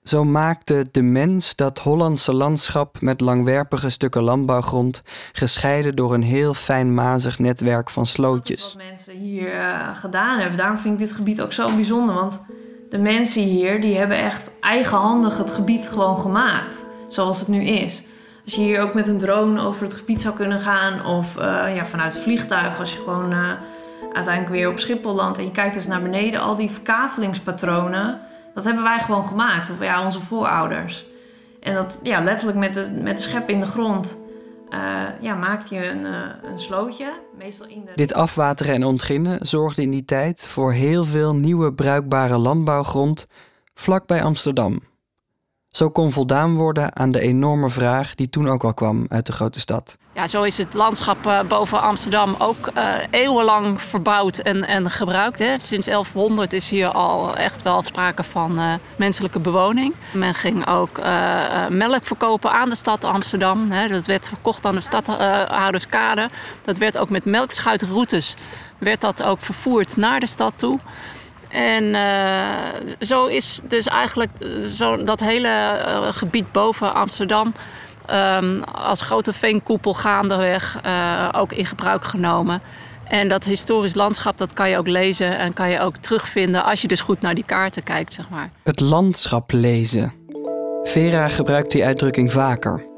Zo 0.02 0.25
maakte 0.25 0.88
de 0.90 1.02
mens 1.02 1.57
dat 1.57 1.78
Hollandse 1.78 2.35
landschap 2.35 3.00
met 3.00 3.21
langwerpige 3.21 3.90
stukken 3.90 4.23
landbouwgrond, 4.23 5.02
gescheiden 5.33 5.97
door 5.97 6.14
een 6.14 6.23
heel 6.23 6.55
fijnmazig 6.55 7.38
netwerk 7.38 7.90
van 7.90 8.07
slootjes. 8.07 8.62
Dat 8.62 8.69
is 8.69 8.75
wat 8.75 8.85
mensen 8.88 9.14
hier 9.14 9.55
uh, 9.55 9.97
gedaan 9.97 10.38
hebben. 10.38 10.59
Daarom 10.59 10.78
vind 10.78 11.00
ik 11.00 11.07
dit 11.07 11.16
gebied 11.16 11.40
ook 11.40 11.52
zo 11.52 11.75
bijzonder. 11.75 12.14
Want 12.14 12.40
de 12.97 13.03
mensen 13.03 13.43
hier 13.43 13.81
die 13.81 13.97
hebben 13.97 14.19
echt 14.19 14.50
eigenhandig 14.61 15.38
het 15.38 15.53
gebied 15.53 15.88
gewoon 15.88 16.17
gemaakt. 16.17 16.85
Zoals 17.09 17.38
het 17.38 17.49
nu 17.49 17.62
is. 17.65 18.03
Als 18.45 18.55
je 18.55 18.61
hier 18.61 18.81
ook 18.81 18.95
met 18.95 19.07
een 19.07 19.19
drone 19.19 19.62
over 19.62 19.83
het 19.83 19.95
gebied 19.95 20.21
zou 20.21 20.35
kunnen 20.35 20.61
gaan. 20.61 21.07
Of 21.07 21.37
uh, 21.38 21.75
ja, 21.75 21.87
vanuit 21.87 22.15
het 22.15 22.23
vliegtuig. 22.23 22.79
Als 22.79 22.93
je 22.93 22.99
gewoon 22.99 23.33
uh, 23.33 23.50
uiteindelijk 24.12 24.55
weer 24.55 24.69
op 24.69 24.79
Schiphol 24.79 25.15
landt. 25.15 25.38
En 25.38 25.45
je 25.45 25.50
kijkt 25.50 25.75
eens 25.75 25.87
naar 25.87 26.03
beneden. 26.03 26.41
Al 26.41 26.57
die 26.57 26.71
verkavelingspatronen. 26.71 28.21
Dat 28.55 28.65
hebben 28.65 28.83
wij 28.83 28.99
gewoon 28.99 29.25
gemaakt. 29.25 29.71
Of 29.71 29.83
ja, 29.83 30.05
onze 30.05 30.21
voorouders. 30.21 31.05
En 31.61 31.75
dat 31.75 32.00
ja, 32.03 32.21
letterlijk 32.21 32.59
met 32.59 32.75
de, 32.75 32.99
met 33.03 33.17
de 33.17 33.23
schep 33.23 33.49
in 33.49 33.61
de 33.61 33.67
grond. 33.67 34.19
Uh, 34.71 35.03
ja, 35.21 35.35
je 35.69 35.89
een, 35.89 36.05
een 36.51 36.61
slootje. 36.61 37.25
In. 37.69 37.89
Dit 37.95 38.15
afwateren 38.15 38.75
en 38.75 38.85
ontginnen 38.85 39.47
zorgde 39.47 39.83
in 39.83 39.91
die 39.91 40.05
tijd 40.05 40.47
voor 40.47 40.73
heel 40.73 41.05
veel 41.05 41.35
nieuwe 41.35 41.73
bruikbare 41.73 42.39
landbouwgrond 42.39 43.27
vlak 43.75 44.07
bij 44.07 44.23
Amsterdam. 44.23 44.81
Zo 45.76 45.90
kon 45.90 46.12
voldaan 46.12 46.54
worden 46.54 46.97
aan 46.97 47.11
de 47.11 47.21
enorme 47.21 47.71
vraag 47.71 48.14
die 48.14 48.28
toen 48.28 48.49
ook 48.49 48.64
al 48.64 48.75
kwam 48.75 49.04
uit 49.09 49.26
de 49.26 49.33
grote 49.33 49.61
stad. 49.61 49.97
Ja, 50.12 50.26
zo 50.26 50.42
is 50.42 50.59
het 50.59 50.75
landschap 50.75 51.26
uh, 51.26 51.40
boven 51.42 51.80
Amsterdam 51.80 52.35
ook 52.38 52.71
uh, 52.75 52.95
eeuwenlang 53.11 53.83
verbouwd 53.83 54.38
en, 54.38 54.64
en 54.64 54.90
gebruikt. 54.90 55.38
Hè. 55.38 55.59
Sinds 55.59 55.87
1100 55.87 56.52
is 56.52 56.71
hier 56.71 56.88
al 56.88 57.37
echt 57.37 57.62
wel 57.62 57.83
sprake 57.83 58.25
van 58.25 58.59
uh, 58.59 58.75
menselijke 58.99 59.38
bewoning. 59.38 59.95
Men 60.12 60.35
ging 60.35 60.66
ook 60.66 61.00
melk 61.68 62.06
verkopen 62.06 62.52
aan 62.52 62.68
de 62.68 62.76
stad 62.76 63.04
Amsterdam. 63.04 63.71
Hè. 63.71 63.88
Dat 63.88 64.06
werd 64.06 64.28
verkocht 64.28 64.64
aan 64.64 64.75
de 64.75 64.80
stadhouderskade. 64.80 66.30
Dat 66.64 66.78
werd 66.78 66.99
ook 66.99 67.11
met 67.11 67.25
melkschuitroutes 67.25 68.37
werd 68.78 69.00
dat 69.00 69.23
ook 69.23 69.38
vervoerd 69.40 69.97
naar 69.97 70.21
de 70.21 70.26
stad 70.26 70.52
toe. 70.56 70.78
En 71.49 71.85
uh, 71.85 72.97
zo 73.00 73.26
is 73.26 73.61
dus 73.69 73.87
eigenlijk 73.87 74.31
zo 74.71 75.05
dat 75.05 75.21
hele 75.21 75.49
uh, 75.49 76.09
gebied 76.11 76.53
boven 76.53 76.95
Amsterdam 76.95 77.55
um, 78.11 78.62
als 78.65 79.00
grote 79.00 79.33
veenkoepel 79.33 79.95
gaandeweg 79.95 80.81
ook 81.33 81.53
in 81.53 81.67
gebruik 81.67 82.05
genomen. 82.05 82.61
En 83.09 83.29
dat 83.29 83.45
historisch 83.45 83.95
landschap 83.95 84.38
dat 84.38 84.53
kan 84.53 84.71
je 84.71 84.79
ook 84.79 84.88
lezen 84.88 85.38
en 85.38 85.53
kan 85.53 85.71
je 85.71 85.81
ook 85.81 85.97
terugvinden 85.97 86.65
als 86.65 86.83
je 86.83 86.88
dus 86.88 87.00
goed 87.00 87.21
naar 87.21 87.35
die 87.35 87.45
kaarten 87.45 87.83
kijkt, 87.83 88.12
zeg 88.12 88.29
maar. 88.29 88.50
Het 88.62 88.81
landschap 88.81 89.53
lezen. 89.53 90.12
Vera 90.83 91.29
gebruikt 91.29 91.71
die 91.71 91.85
uitdrukking 91.85 92.33
vaker. 92.33 92.96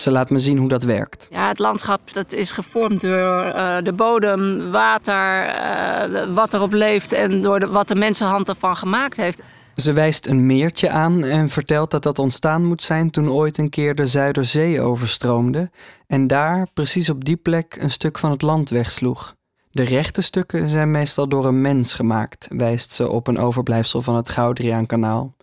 Ze 0.00 0.10
laat 0.10 0.30
me 0.30 0.38
zien 0.38 0.58
hoe 0.58 0.68
dat 0.68 0.84
werkt. 0.84 1.26
Ja, 1.30 1.48
het 1.48 1.58
landschap 1.58 2.12
dat 2.12 2.32
is 2.32 2.52
gevormd 2.52 3.00
door 3.00 3.44
uh, 3.44 3.76
de 3.82 3.92
bodem, 3.92 4.70
water, 4.70 5.46
uh, 5.46 6.34
wat 6.34 6.54
erop 6.54 6.72
leeft 6.72 7.12
en 7.12 7.42
door 7.42 7.60
de, 7.60 7.66
wat 7.66 7.88
de 7.88 7.94
mensenhand 7.94 8.48
ervan 8.48 8.76
gemaakt 8.76 9.16
heeft. 9.16 9.42
Ze 9.74 9.92
wijst 9.92 10.26
een 10.26 10.46
meertje 10.46 10.90
aan 10.90 11.24
en 11.24 11.48
vertelt 11.48 11.90
dat 11.90 12.02
dat 12.02 12.18
ontstaan 12.18 12.64
moet 12.64 12.82
zijn 12.82 13.10
toen 13.10 13.30
ooit 13.30 13.58
een 13.58 13.70
keer 13.70 13.94
de 13.94 14.06
Zuiderzee 14.06 14.80
overstroomde 14.80 15.70
en 16.06 16.26
daar, 16.26 16.66
precies 16.74 17.10
op 17.10 17.24
die 17.24 17.36
plek, 17.36 17.76
een 17.80 17.90
stuk 17.90 18.18
van 18.18 18.30
het 18.30 18.42
land 18.42 18.70
wegsloeg. 18.70 19.34
De 19.70 19.82
rechte 19.82 20.22
stukken 20.22 20.68
zijn 20.68 20.90
meestal 20.90 21.28
door 21.28 21.46
een 21.46 21.60
mens 21.60 21.94
gemaakt, 21.94 22.48
wijst 22.50 22.90
ze 22.90 23.08
op 23.08 23.26
een 23.26 23.38
overblijfsel 23.38 24.02
van 24.02 24.16
het 24.16 24.28
Goudriaankanaal. 24.28 25.34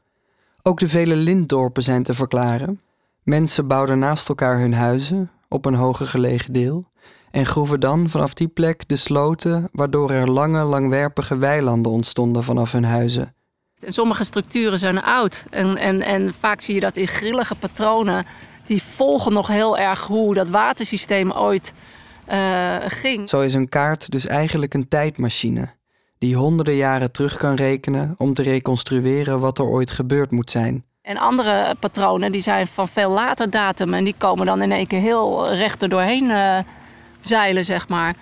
Ook 0.62 0.80
de 0.80 0.88
vele 0.88 1.16
lintdorpen 1.16 1.84
zijn 1.84 2.04
te 2.04 2.14
verklaren. 2.14 2.80
Mensen 3.28 3.68
bouwden 3.68 4.00
naast 4.00 4.30
elkaar 4.30 4.60
hun 4.60 4.74
huizen 4.74 5.32
op 5.50 5.66
een 5.66 5.74
hoger 5.74 6.08
gelegen 6.08 6.54
deel 6.54 6.92
en 7.32 7.46
groeven 7.46 7.80
dan 7.80 8.10
vanaf 8.10 8.34
die 8.34 8.48
plek 8.48 8.88
de 8.88 8.96
sloten, 8.96 9.70
waardoor 9.72 10.12
er 10.12 10.32
lange, 10.32 10.64
langwerpige 10.64 11.38
weilanden 11.38 11.92
ontstonden 11.92 12.44
vanaf 12.44 12.72
hun 12.72 12.84
huizen. 12.84 13.34
En 13.80 13.94
sommige 13.94 14.24
structuren 14.24 14.80
zijn 14.80 15.02
oud 15.02 15.46
en, 15.50 15.78
en, 15.78 16.02
en 16.02 16.34
vaak 16.40 16.62
zie 16.62 16.76
je 16.76 16.82
dat 16.82 16.98
in 16.98 17.08
grillige 17.08 17.56
patronen. 17.56 18.26
Die 18.66 18.84
volgen 18.84 19.34
nog 19.34 19.48
heel 19.48 19.78
erg 19.78 20.06
hoe 20.06 20.34
dat 20.34 20.50
watersysteem 20.50 21.32
ooit 21.32 21.74
uh, 22.30 22.76
ging. 22.88 23.30
Zo 23.30 23.42
is 23.42 23.54
een 23.54 23.70
kaart 23.70 24.12
dus 24.12 24.28
eigenlijk 24.28 24.74
een 24.74 24.88
tijdmachine 24.88 25.76
die 26.18 26.36
honderden 26.36 26.76
jaren 26.76 27.12
terug 27.12 27.38
kan 27.38 27.56
rekenen 27.56 28.16
om 28.18 28.34
te 28.34 28.42
reconstrueren 28.44 29.40
wat 29.40 29.58
er 29.60 29.66
ooit 29.66 29.92
gebeurd 29.92 30.32
moet 30.32 30.52
zijn. 30.52 30.86
En 31.08 31.18
andere 31.18 31.76
patronen 31.80 32.32
die 32.32 32.42
zijn 32.42 32.68
van 32.68 32.88
veel 32.88 33.12
later 33.12 33.50
datum 33.50 33.94
en 33.94 34.04
die 34.04 34.16
komen 34.18 34.46
dan 34.46 34.62
in 34.62 34.72
één 34.72 34.88
keer 34.88 35.00
heel 35.00 35.54
recht 35.54 35.84
er 35.84 35.90
doorheen 35.90 36.24
uh, 36.24 36.58
zeilen, 37.20 37.66
zeg 37.66 37.88
maar. 37.88 38.16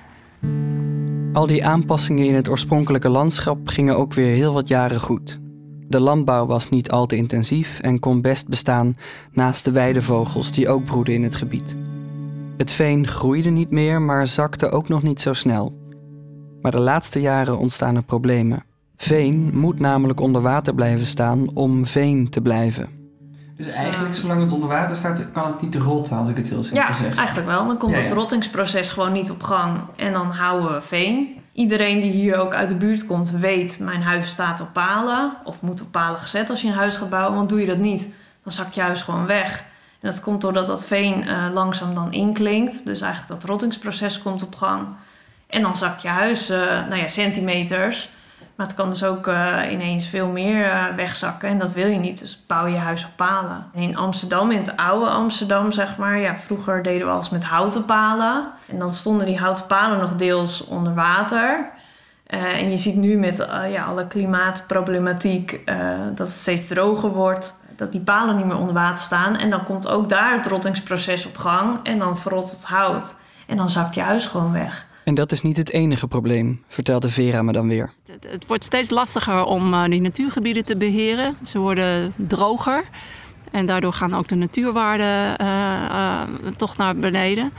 Al 1.33 1.47
die 1.47 1.65
aanpassingen 1.65 2.25
in 2.25 2.35
het 2.35 2.49
oorspronkelijke 2.49 3.09
landschap 3.09 3.67
gingen 3.67 3.97
ook 3.97 4.13
weer 4.13 4.35
heel 4.35 4.53
wat 4.53 4.67
jaren 4.67 4.99
goed. 4.99 5.39
De 5.87 5.99
landbouw 5.99 6.45
was 6.45 6.69
niet 6.69 6.91
al 6.91 7.05
te 7.05 7.15
intensief 7.15 7.79
en 7.79 7.99
kon 7.99 8.21
best 8.21 8.47
bestaan 8.47 8.95
naast 9.31 9.65
de 9.65 9.71
weidevogels 9.71 10.51
die 10.51 10.69
ook 10.69 10.83
broeden 10.83 11.13
in 11.13 11.23
het 11.23 11.35
gebied. 11.35 11.75
Het 12.57 12.71
veen 12.71 13.07
groeide 13.07 13.49
niet 13.49 13.71
meer, 13.71 14.01
maar 14.01 14.27
zakte 14.27 14.69
ook 14.69 14.87
nog 14.87 15.03
niet 15.03 15.21
zo 15.21 15.33
snel. 15.33 15.73
Maar 16.61 16.71
de 16.71 16.81
laatste 16.81 17.21
jaren 17.21 17.57
ontstaan 17.57 17.95
er 17.95 18.03
problemen. 18.03 18.63
Veen 18.97 19.57
moet 19.57 19.79
namelijk 19.79 20.19
onder 20.19 20.41
water 20.41 20.73
blijven 20.73 21.05
staan 21.05 21.49
om 21.53 21.85
veen 21.85 22.29
te 22.29 22.41
blijven. 22.41 22.89
Dus 23.57 23.67
eigenlijk, 23.67 24.15
zolang 24.15 24.41
het 24.41 24.51
onder 24.51 24.69
water 24.69 24.95
staat, 24.95 25.31
kan 25.31 25.47
het 25.47 25.61
niet 25.61 25.75
rotten, 25.75 26.17
als 26.17 26.29
ik 26.29 26.37
het 26.37 26.49
heel 26.49 26.63
simpel 26.63 26.81
ja, 26.87 26.93
zeg. 26.93 27.15
eigenlijk 27.15 27.47
wel. 27.47 27.67
Dan 27.67 27.77
komt 27.77 27.91
Ja, 27.93 27.99
het 27.99 28.09
ja. 28.09 28.15
rottingsproces 28.15 28.91
gewoon 28.91 29.11
niet 29.11 29.31
op 29.31 29.43
gang. 29.43 29.79
En 29.95 30.13
dan 30.13 30.31
houden 30.31 30.73
we 30.73 30.81
veen. 30.81 31.39
Iedereen 31.53 31.99
die 31.99 32.11
hier 32.11 32.37
ook 32.37 32.53
uit 32.53 32.69
de 32.69 32.75
buurt 32.75 33.05
komt, 33.05 33.31
weet... 33.31 33.79
mijn 33.79 34.01
huis 34.01 34.29
staat 34.29 34.61
op 34.61 34.69
palen. 34.73 35.33
Of 35.43 35.61
moet 35.61 35.81
op 35.81 35.91
palen 35.91 36.19
gezet 36.19 36.49
als 36.49 36.61
je 36.61 36.67
een 36.67 36.73
huis 36.73 36.95
gaat 36.95 37.09
bouwen. 37.09 37.35
Want 37.35 37.49
doe 37.49 37.59
je 37.59 37.65
dat 37.65 37.77
niet, 37.77 38.07
dan 38.43 38.53
zakt 38.53 38.75
je 38.75 38.81
huis 38.81 39.01
gewoon 39.01 39.25
weg. 39.25 39.63
En 39.99 40.09
dat 40.09 40.21
komt 40.21 40.41
doordat 40.41 40.67
dat 40.67 40.85
veen 40.85 41.27
eh, 41.27 41.45
langzaam 41.53 41.95
dan 41.95 42.13
inklinkt. 42.13 42.85
Dus 42.85 43.01
eigenlijk 43.01 43.41
dat 43.41 43.49
rottingsproces 43.49 44.21
komt 44.21 44.43
op 44.43 44.55
gang. 44.55 44.87
En 45.47 45.61
dan 45.61 45.75
zakt 45.75 46.01
je 46.01 46.07
huis, 46.07 46.49
eh, 46.49 46.59
nou 46.59 46.95
ja, 46.95 47.07
centimeters... 47.07 48.13
Maar 48.55 48.65
het 48.65 48.75
kan 48.75 48.89
dus 48.89 49.03
ook 49.03 49.27
eh, 49.27 49.57
ineens 49.71 50.07
veel 50.07 50.27
meer 50.27 50.69
eh, 50.69 50.83
wegzakken 50.95 51.49
en 51.49 51.59
dat 51.59 51.73
wil 51.73 51.87
je 51.87 51.97
niet. 51.97 52.19
Dus 52.19 52.43
bouw 52.47 52.65
je 52.65 52.77
huis 52.77 53.05
op 53.05 53.11
palen. 53.15 53.65
En 53.73 53.81
in 53.81 53.97
Amsterdam, 53.97 54.51
in 54.51 54.57
het 54.57 54.77
oude 54.77 55.05
Amsterdam 55.05 55.71
zeg 55.71 55.97
maar, 55.97 56.19
ja, 56.19 56.35
vroeger 56.35 56.83
deden 56.83 57.07
we 57.07 57.13
alles 57.13 57.29
met 57.29 57.43
houten 57.43 57.85
palen. 57.85 58.47
En 58.67 58.79
dan 58.79 58.93
stonden 58.93 59.25
die 59.25 59.39
houten 59.39 59.65
palen 59.65 59.99
nog 59.99 60.15
deels 60.15 60.65
onder 60.65 60.93
water. 60.93 61.69
Eh, 62.25 62.61
en 62.61 62.69
je 62.69 62.77
ziet 62.77 62.95
nu 62.95 63.17
met 63.17 63.47
ja, 63.71 63.83
alle 63.83 64.07
klimaatproblematiek 64.07 65.59
dat 66.15 66.27
het 66.27 66.37
steeds 66.37 66.67
droger 66.67 67.09
wordt. 67.09 67.59
Dat 67.75 67.91
die 67.91 68.01
palen 68.01 68.35
niet 68.35 68.45
meer 68.45 68.57
onder 68.57 68.73
water 68.73 69.03
staan. 69.03 69.37
En 69.37 69.49
dan 69.49 69.63
komt 69.63 69.87
ook 69.87 70.09
daar 70.09 70.37
het 70.37 70.47
rottingsproces 70.47 71.25
op 71.25 71.37
gang. 71.37 71.79
En 71.83 71.99
dan 71.99 72.17
verrot 72.17 72.51
het 72.51 72.63
hout. 72.63 73.15
En 73.47 73.57
dan 73.57 73.69
zakt 73.69 73.95
je 73.95 74.01
huis 74.01 74.25
gewoon 74.25 74.51
weg. 74.51 74.85
En 75.05 75.15
dat 75.15 75.31
is 75.31 75.41
niet 75.41 75.57
het 75.57 75.71
enige 75.71 76.07
probleem, 76.07 76.63
vertelde 76.67 77.09
Vera 77.09 77.41
me 77.41 77.51
dan 77.51 77.67
weer. 77.67 77.93
Het, 78.29 78.47
wordt 78.47 78.63
steeds 78.63 78.89
lastiger 78.89 79.43
om 79.43 79.73
eh, 79.73 79.83
die 79.83 80.01
natuurgebieden 80.01 80.65
te 80.65 80.77
beheren. 80.77 81.37
Ze 81.47 81.59
worden 81.59 82.13
droger. 82.17 82.83
En 83.51 83.65
daardoor 83.65 83.93
gaan 83.93 84.13
ook 84.13 84.27
de 84.27 84.35
natuurwaarden 84.35 85.37
eh, 85.37 85.85
eh, 85.85 86.29
toch 86.55 86.77
naar 86.77 86.95
beneden. 86.95 87.51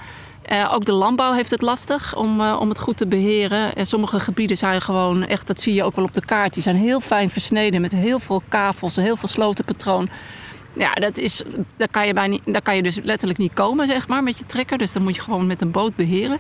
Ook 0.71 0.85
de 0.85 0.93
landbouw 0.93 1.33
heeft 1.33 1.51
het 1.51 1.63
lastig 1.63 2.17
om, 2.17 2.41
om 2.41 2.69
het 2.69 2.79
goed 2.79 2.97
te 2.97 3.07
beheren. 3.07 3.75
En 3.75 3.87
sommige 3.87 4.21
gebieden 4.21 4.57
zijn 4.57 4.81
gewoon 4.81 5.27
echt, 5.27 5.47
dat 5.47 5.61
zie 5.61 5.75
je 5.75 5.85
ook 5.85 5.97
wel 5.97 6.05
op 6.05 6.15
de 6.15 6.25
kaart, 6.25 6.55
die 6.55 6.63
zijn 6.63 6.77
heel 6.77 7.01
fijn 7.01 7.31
versneden 7.31 7.81
met 7.81 7.93
heel 7.93 8.19
veel 8.19 8.43
kavels 8.49 8.97
heel 8.97 9.17
veel 9.17 9.29
slotenpatroon. 9.29 10.09
Ja, 10.73 10.93
dat 10.93 11.19
is, 11.19 11.43
daar, 11.77 11.89
kan 11.89 12.07
je 12.07 12.13
bij 12.13 12.29
niet, 12.29 12.43
daar 12.45 12.63
kan 12.63 12.77
je 12.77 12.83
dus 12.83 12.99
letterlijk 13.03 13.39
niet 13.39 13.53
komen, 13.53 13.87
zeg 13.87 14.09
maar, 14.09 14.23
met 14.23 14.39
je 14.39 14.47
trekker. 14.47 14.79
Dus 14.79 14.93
dan 14.93 15.03
moet 15.03 15.15
je 15.15 15.23
gewoon 15.23 15.47
met 15.47 15.61
een 15.61 15.71
boot 15.71 15.97
beheren. 15.97 16.39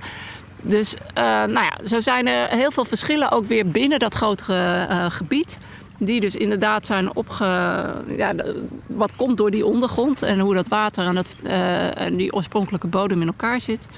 Dus 0.66 0.94
eh, 0.94 1.24
nou 1.24 1.52
ja, 1.52 1.78
zo 1.84 2.00
zijn 2.00 2.26
er 2.26 2.48
heel 2.48 2.70
veel 2.70 2.84
verschillen 2.84 3.30
ook 3.30 3.46
weer 3.46 3.68
binnen 3.68 3.98
dat 3.98 4.14
grotere 4.14 4.86
eh, 4.86 5.10
gebied. 5.10 5.58
Die 5.98 6.20
dus 6.20 6.36
inderdaad 6.36 6.86
zijn 6.86 7.16
opge... 7.16 7.44
Ja, 8.16 8.34
wat 8.86 9.16
komt 9.16 9.36
door 9.36 9.50
die 9.50 9.66
ondergrond 9.66 10.22
en 10.22 10.38
hoe 10.38 10.54
dat 10.54 10.68
water 10.68 11.06
en, 11.06 11.14
dat, 11.14 11.26
eh, 11.42 12.00
en 12.00 12.16
die 12.16 12.32
oorspronkelijke 12.32 12.86
bodem 12.86 13.20
in 13.20 13.26
elkaar 13.26 13.60
zit. 13.60 13.88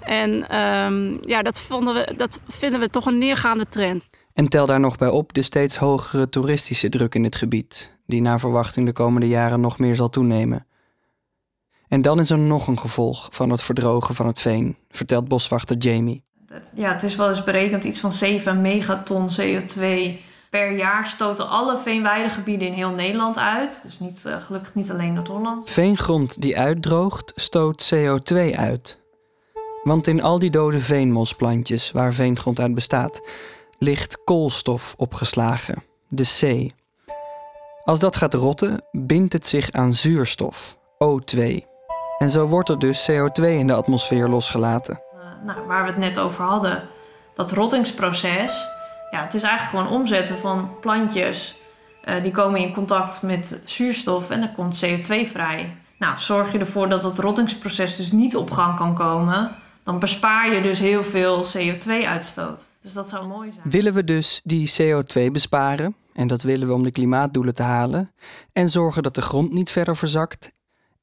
En 0.00 0.48
ehm, 0.48 1.28
ja, 1.28 1.42
dat, 1.42 1.60
vonden 1.60 1.94
we, 1.94 2.14
dat 2.16 2.40
vinden 2.48 2.80
we 2.80 2.90
toch 2.90 3.06
een 3.06 3.18
neergaande 3.18 3.66
trend. 3.66 4.08
En 4.34 4.48
tel 4.48 4.66
daar 4.66 4.80
nog 4.80 4.96
bij 4.96 5.08
op 5.08 5.32
de 5.32 5.42
steeds 5.42 5.76
hogere 5.76 6.28
toeristische 6.28 6.88
druk 6.88 7.14
in 7.14 7.24
het 7.24 7.36
gebied, 7.36 7.96
die 8.06 8.20
naar 8.20 8.40
verwachting 8.40 8.86
de 8.86 8.92
komende 8.92 9.28
jaren 9.28 9.60
nog 9.60 9.78
meer 9.78 9.96
zal 9.96 10.10
toenemen. 10.10 10.66
En 11.90 12.02
dan 12.02 12.18
is 12.18 12.30
er 12.30 12.38
nog 12.38 12.66
een 12.66 12.78
gevolg 12.78 13.28
van 13.30 13.50
het 13.50 13.62
verdrogen 13.62 14.14
van 14.14 14.26
het 14.26 14.40
veen, 14.40 14.76
vertelt 14.90 15.28
boswachter 15.28 15.76
Jamie. 15.76 16.22
Ja, 16.74 16.92
het 16.92 17.02
is 17.02 17.16
wel 17.16 17.28
eens 17.28 17.44
berekend 17.44 17.84
iets 17.84 18.00
van 18.00 18.12
7 18.12 18.60
megaton 18.60 19.28
CO2 19.40 20.18
Per 20.50 20.76
jaar 20.76 21.06
stoten 21.06 21.48
alle 21.48 21.78
veenweidegebieden 21.78 22.68
in 22.68 22.72
heel 22.72 22.90
Nederland 22.90 23.38
uit. 23.38 23.80
Dus 23.82 24.00
niet, 24.00 24.24
uh, 24.26 24.42
gelukkig 24.42 24.74
niet 24.74 24.90
alleen 24.90 25.12
Noord-Holland. 25.12 25.70
Veengrond 25.70 26.42
die 26.42 26.58
uitdroogt, 26.58 27.32
stoot 27.36 27.92
CO2 27.94 28.56
uit. 28.56 29.00
Want 29.82 30.06
in 30.06 30.22
al 30.22 30.38
die 30.38 30.50
dode 30.50 30.78
veenmosplantjes 30.78 31.90
waar 31.90 32.12
veengrond 32.12 32.60
uit 32.60 32.74
bestaat, 32.74 33.28
ligt 33.78 34.24
koolstof 34.24 34.94
opgeslagen, 34.96 35.82
de 36.08 36.24
C. 36.40 36.70
Als 37.84 37.98
dat 37.98 38.16
gaat 38.16 38.34
rotten, 38.34 38.84
bindt 38.92 39.32
het 39.32 39.46
zich 39.46 39.70
aan 39.70 39.94
zuurstof, 39.94 40.78
O2. 41.04 41.69
En 42.20 42.30
zo 42.30 42.46
wordt 42.46 42.68
er 42.68 42.78
dus 42.78 43.10
CO2 43.10 43.44
in 43.44 43.66
de 43.66 43.72
atmosfeer 43.72 44.28
losgelaten. 44.28 45.00
Uh, 45.14 45.46
nou, 45.46 45.66
waar 45.66 45.82
we 45.82 45.88
het 45.88 45.98
net 45.98 46.18
over 46.18 46.44
hadden, 46.44 46.82
dat 47.34 47.52
rottingsproces, 47.52 48.66
ja, 49.10 49.20
het 49.22 49.34
is 49.34 49.42
eigenlijk 49.42 49.84
gewoon 49.84 50.00
omzetten 50.00 50.38
van 50.38 50.70
plantjes. 50.80 51.56
Uh, 52.04 52.22
die 52.22 52.32
komen 52.32 52.60
in 52.60 52.72
contact 52.72 53.22
met 53.22 53.60
zuurstof 53.64 54.30
en 54.30 54.42
er 54.42 54.52
komt 54.52 54.84
CO2 54.84 55.30
vrij. 55.30 55.76
Nou, 55.98 56.18
zorg 56.18 56.52
je 56.52 56.58
ervoor 56.58 56.88
dat 56.88 57.02
dat 57.02 57.18
rottingsproces 57.18 57.96
dus 57.96 58.12
niet 58.12 58.36
op 58.36 58.50
gang 58.50 58.76
kan 58.76 58.94
komen, 58.94 59.50
dan 59.82 59.98
bespaar 59.98 60.54
je 60.54 60.62
dus 60.62 60.78
heel 60.78 61.04
veel 61.04 61.44
CO2-uitstoot. 61.44 62.68
Dus 62.82 62.92
dat 62.92 63.08
zou 63.08 63.26
mooi 63.26 63.52
zijn. 63.52 63.70
Willen 63.70 63.92
we 63.92 64.04
dus 64.04 64.40
die 64.44 64.72
CO2 64.80 65.30
besparen, 65.32 65.96
en 66.12 66.26
dat 66.26 66.42
willen 66.42 66.66
we 66.66 66.74
om 66.74 66.82
de 66.82 66.90
klimaatdoelen 66.90 67.54
te 67.54 67.62
halen, 67.62 68.12
en 68.52 68.68
zorgen 68.68 69.02
dat 69.02 69.14
de 69.14 69.22
grond 69.22 69.52
niet 69.52 69.70
verder 69.70 69.96
verzakt 69.96 70.58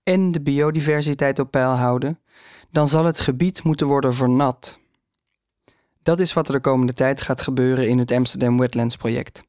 en 0.07 0.31
de 0.31 0.41
biodiversiteit 0.41 1.39
op 1.39 1.51
peil 1.51 1.69
houden, 1.69 2.19
dan 2.71 2.87
zal 2.87 3.05
het 3.05 3.19
gebied 3.19 3.63
moeten 3.63 3.87
worden 3.87 4.13
vernat. 4.13 4.79
Dat 6.03 6.19
is 6.19 6.33
wat 6.33 6.47
er 6.47 6.53
de 6.53 6.59
komende 6.59 6.93
tijd 6.93 7.21
gaat 7.21 7.41
gebeuren 7.41 7.87
in 7.87 7.97
het 7.97 8.11
Amsterdam 8.11 8.57
Wetlands 8.57 8.95
project. 8.95 9.43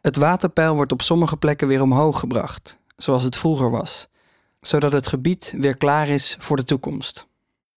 Het 0.00 0.16
waterpeil 0.16 0.74
wordt 0.74 0.92
op 0.92 1.02
sommige 1.02 1.36
plekken 1.36 1.68
weer 1.68 1.82
omhoog 1.82 2.18
gebracht, 2.18 2.78
zoals 2.96 3.22
het 3.22 3.36
vroeger 3.36 3.70
was, 3.70 4.08
zodat 4.60 4.92
het 4.92 5.06
gebied 5.06 5.54
weer 5.56 5.76
klaar 5.76 6.08
is 6.08 6.36
voor 6.38 6.56
de 6.56 6.64
toekomst. 6.64 7.26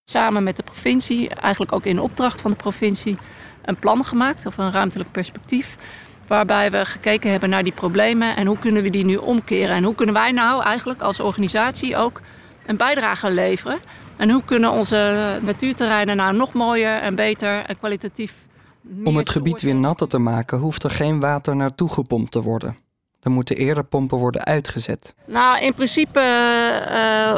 Samen 0.03 0.43
met 0.43 0.57
de 0.57 0.63
provincie, 0.63 1.29
eigenlijk 1.29 1.71
ook 1.71 1.85
in 1.85 1.99
opdracht 1.99 2.41
van 2.41 2.51
de 2.51 2.57
provincie, 2.57 3.17
een 3.65 3.79
plan 3.79 4.03
gemaakt 4.03 4.45
of 4.45 4.57
een 4.57 4.71
ruimtelijk 4.71 5.11
perspectief. 5.11 5.77
Waarbij 6.27 6.71
we 6.71 6.85
gekeken 6.85 7.31
hebben 7.31 7.49
naar 7.49 7.63
die 7.63 7.73
problemen 7.73 8.35
en 8.35 8.47
hoe 8.47 8.57
kunnen 8.57 8.83
we 8.83 8.89
die 8.89 9.05
nu 9.05 9.15
omkeren. 9.15 9.75
En 9.75 9.83
hoe 9.83 9.95
kunnen 9.95 10.15
wij 10.15 10.31
nou 10.31 10.63
eigenlijk 10.63 11.01
als 11.01 11.19
organisatie 11.19 11.97
ook 11.97 12.21
een 12.65 12.77
bijdrage 12.77 13.31
leveren. 13.31 13.79
En 14.17 14.29
hoe 14.29 14.43
kunnen 14.45 14.71
onze 14.71 15.39
natuurterreinen 15.41 16.15
nou 16.15 16.35
nog 16.35 16.53
mooier 16.53 17.01
en 17.01 17.15
beter 17.15 17.65
en 17.65 17.77
kwalitatief. 17.77 18.33
Om 19.03 19.17
het 19.17 19.29
gebied 19.29 19.61
weer 19.61 19.75
natter 19.75 20.07
te 20.07 20.17
maken, 20.17 20.57
hoeft 20.57 20.83
er 20.83 20.91
geen 20.91 21.19
water 21.19 21.55
naartoe 21.55 21.89
gepompt 21.89 22.31
te 22.31 22.41
worden. 22.41 22.77
Dan 23.19 23.33
moeten 23.33 23.55
eerder 23.55 23.83
pompen 23.83 24.17
worden 24.17 24.43
uitgezet. 24.43 25.15
Nou, 25.25 25.59
in 25.59 25.73
principe 25.73 26.19
uh, 26.89 27.33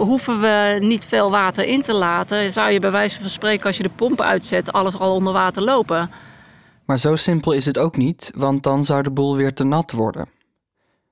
hoeven 0.00 0.40
we 0.40 0.78
niet 0.80 1.04
veel 1.04 1.30
water 1.30 1.64
in 1.64 1.82
te 1.82 1.94
laten. 1.94 2.52
Zou 2.52 2.70
je 2.70 2.80
bij 2.80 2.90
wijze 2.90 3.20
van 3.20 3.28
spreken, 3.28 3.66
als 3.66 3.76
je 3.76 3.82
de 3.82 3.88
pomp 3.88 4.20
uitzet, 4.20 4.72
alles 4.72 4.98
al 4.98 5.14
onder 5.14 5.32
water 5.32 5.62
lopen. 5.62 6.10
Maar 6.92 7.00
zo 7.00 7.16
simpel 7.16 7.52
is 7.52 7.66
het 7.66 7.78
ook 7.78 7.96
niet, 7.96 8.32
want 8.34 8.62
dan 8.62 8.84
zou 8.84 9.02
de 9.02 9.10
boel 9.10 9.36
weer 9.36 9.52
te 9.54 9.64
nat 9.64 9.92
worden. 9.92 10.28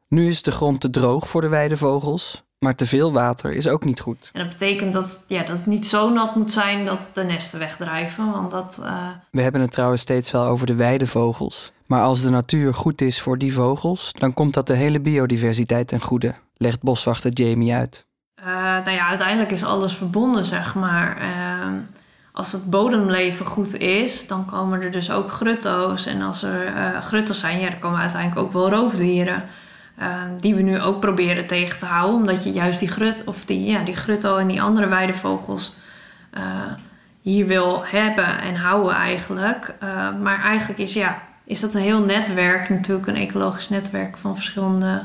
Nu 0.08 0.28
is 0.28 0.42
de 0.42 0.50
grond 0.50 0.80
te 0.80 0.90
droog 0.90 1.28
voor 1.28 1.40
de 1.40 1.48
weidevogels, 1.48 2.44
maar 2.58 2.74
te 2.74 2.86
veel 2.86 3.12
water 3.12 3.52
is 3.52 3.68
ook 3.68 3.84
niet 3.84 4.00
goed. 4.00 4.30
En 4.32 4.40
dat 4.40 4.48
betekent 4.48 4.92
dat, 4.92 5.24
ja, 5.26 5.42
dat 5.42 5.56
het 5.56 5.66
niet 5.66 5.86
zo 5.86 6.10
nat 6.10 6.36
moet 6.36 6.52
zijn 6.52 6.84
dat 6.84 7.10
de 7.12 7.22
nesten 7.22 7.58
wegdrijven. 7.58 8.30
Want 8.30 8.50
dat, 8.50 8.78
uh... 8.82 9.08
We 9.30 9.42
hebben 9.42 9.60
het 9.60 9.70
trouwens 9.70 10.02
steeds 10.02 10.30
wel 10.30 10.44
over 10.44 10.66
de 10.66 10.74
weidevogels. 10.74 11.72
Maar 11.86 12.02
als 12.02 12.22
de 12.22 12.30
natuur 12.30 12.74
goed 12.74 13.00
is 13.00 13.20
voor 13.20 13.38
die 13.38 13.52
vogels, 13.52 14.12
dan 14.12 14.34
komt 14.34 14.54
dat 14.54 14.66
de 14.66 14.74
hele 14.74 15.00
biodiversiteit 15.00 15.88
ten 15.88 16.00
goede, 16.00 16.34
legt 16.56 16.82
boswachter 16.82 17.30
Jamie 17.32 17.74
uit. 17.74 18.06
Uh, 18.40 18.46
nou 18.54 18.90
ja, 18.90 19.08
uiteindelijk 19.08 19.50
is 19.50 19.64
alles 19.64 19.94
verbonden, 19.94 20.44
zeg 20.44 20.74
maar. 20.74 21.22
Uh, 21.22 21.72
als 22.32 22.52
het 22.52 22.70
bodemleven 22.70 23.46
goed 23.46 23.74
is, 23.74 24.26
dan 24.26 24.46
komen 24.46 24.82
er 24.82 24.90
dus 24.90 25.10
ook 25.10 25.30
grutto's. 25.30 26.06
En 26.06 26.22
als 26.22 26.42
er 26.42 26.66
uh, 26.66 27.02
grutto's 27.02 27.38
zijn, 27.38 27.60
ja, 27.60 27.70
dan 27.70 27.78
komen 27.78 28.00
uiteindelijk 28.00 28.40
ook 28.40 28.52
wel 28.52 28.70
roofdieren. 28.70 29.44
die 30.40 30.54
we 30.54 30.62
nu 30.62 30.80
ook 30.80 31.00
proberen 31.00 31.46
tegen 31.46 31.78
te 31.78 31.84
houden. 31.84 32.16
Omdat 32.16 32.44
je 32.44 32.52
juist 32.52 32.78
die, 32.78 32.88
grut, 32.88 33.22
of 33.24 33.44
die, 33.44 33.64
ja, 33.64 33.82
die 33.84 33.96
grutto 33.96 34.36
en 34.36 34.46
die 34.46 34.62
andere 34.62 34.86
weidevogels 34.86 35.76
hier 37.22 37.46
wil 37.46 37.84
hebben 37.86 38.40
en 38.40 38.56
houden 38.56 38.94
eigenlijk. 38.94 39.74
maar 40.22 40.42
eigenlijk 40.42 40.80
is 40.80 40.94
ja, 40.94 41.22
is 41.44 41.60
dat 41.60 41.74
een 41.74 41.80
heel 41.80 42.04
netwerk, 42.04 42.68
natuurlijk 42.68 43.06
een 43.06 43.16
ecologisch 43.16 43.68
netwerk 43.68 44.16
van 44.16 44.34
verschillende 44.34 45.04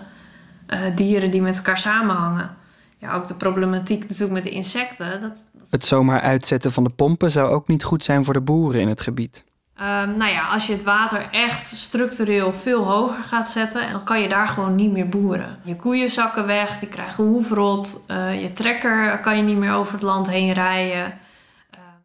dieren 0.96 1.32
die 1.32 1.42
met 1.42 1.58
elkaar 1.58 1.78
samenhangen. 1.78 2.50
Ja, 2.98 3.16
ook 3.16 3.28
de 3.28 3.34
problematiek 3.34 4.02
natuurlijk 4.02 4.32
met 4.32 4.44
de 4.44 4.50
insecten. 4.50 5.22
Dat, 5.22 5.46
dat... 5.54 5.70
Het 5.70 5.86
zomaar 5.86 6.22
uitzetten 6.22 6.72
van 6.72 6.84
de 6.84 6.90
pompen 6.90 7.32
zou 7.32 7.50
ook 7.50 7.68
niet 7.68 7.84
goed 7.84 8.04
zijn 8.04 8.24
voor 8.24 8.34
de 8.34 8.42
boeren 8.42 8.82
in 8.82 8.88
het 8.88 9.02
gebied. 9.02 9.44
Um, 9.80 10.18
nou 10.18 10.32
ja, 10.32 10.48
als 10.48 10.68
je 10.68 10.74
het 10.74 10.84
water 10.84 11.28
echt 11.32 11.66
structureel 11.66 12.54
veel 12.54 12.84
hoger 12.84 13.24
gaat 13.24 13.50
zetten, 13.50 13.92
dan 13.92 14.04
kan 14.04 14.22
je 14.22 14.30
daar 14.30 14.48
gewoon 14.48 14.76
niet 14.76 14.92
meer 14.92 15.10
boeren. 15.10 15.60
Je 15.64 15.76
koeien 15.76 16.10
zakken 16.10 16.46
weg, 16.46 16.80
die 16.80 16.90
krijgen 16.90 17.24
hoefrot, 17.24 18.00
uh, 18.08 18.42
je 18.42 18.54
trekker 18.54 19.20
kan 19.20 19.38
je 19.38 19.44
niet 19.44 19.58
meer 19.58 19.74
over 19.74 19.94
het 19.94 20.02
land 20.02 20.30
heen 20.30 20.54
rijden. 20.54 21.14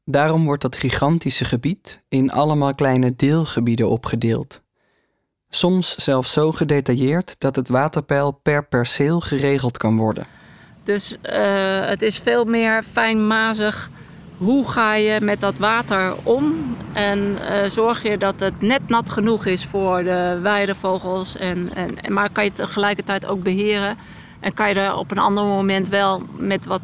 Daarom 0.04 0.44
wordt 0.44 0.62
dat 0.62 0.76
gigantische 0.76 1.44
gebied 1.44 2.02
in 2.08 2.30
allemaal 2.30 2.74
kleine 2.74 3.16
deelgebieden 3.16 3.88
opgedeeld. 3.88 4.62
Soms 5.48 5.94
zelfs 5.94 6.32
zo 6.32 6.52
gedetailleerd 6.52 7.34
dat 7.38 7.56
het 7.56 7.68
waterpeil 7.68 8.30
per 8.30 8.66
perceel 8.66 9.20
geregeld 9.20 9.76
kan 9.76 9.96
worden. 9.96 10.26
Dus 10.90 11.16
uh, 11.22 11.86
het 11.86 12.02
is 12.02 12.18
veel 12.18 12.44
meer 12.44 12.82
fijnmazig. 12.92 13.90
Hoe 14.36 14.70
ga 14.70 14.94
je 14.94 15.20
met 15.20 15.40
dat 15.40 15.58
water 15.58 16.14
om? 16.22 16.76
En 16.92 17.18
uh, 17.18 17.70
zorg 17.70 18.02
je 18.02 18.18
dat 18.18 18.40
het 18.40 18.60
net 18.60 18.88
nat 18.88 19.10
genoeg 19.10 19.46
is 19.46 19.64
voor 19.64 20.02
de 20.02 20.38
weidevogels. 20.42 21.36
En, 21.36 21.74
en, 21.74 22.12
maar 22.12 22.30
kan 22.30 22.44
je 22.44 22.50
het 22.50 22.58
tegelijkertijd 22.58 23.26
ook 23.26 23.42
beheren? 23.42 23.96
En 24.40 24.54
kan 24.54 24.68
je 24.68 24.74
er 24.74 24.96
op 24.96 25.10
een 25.10 25.18
ander 25.18 25.44
moment 25.44 25.88
wel 25.88 26.22
met 26.36 26.66
wat 26.66 26.80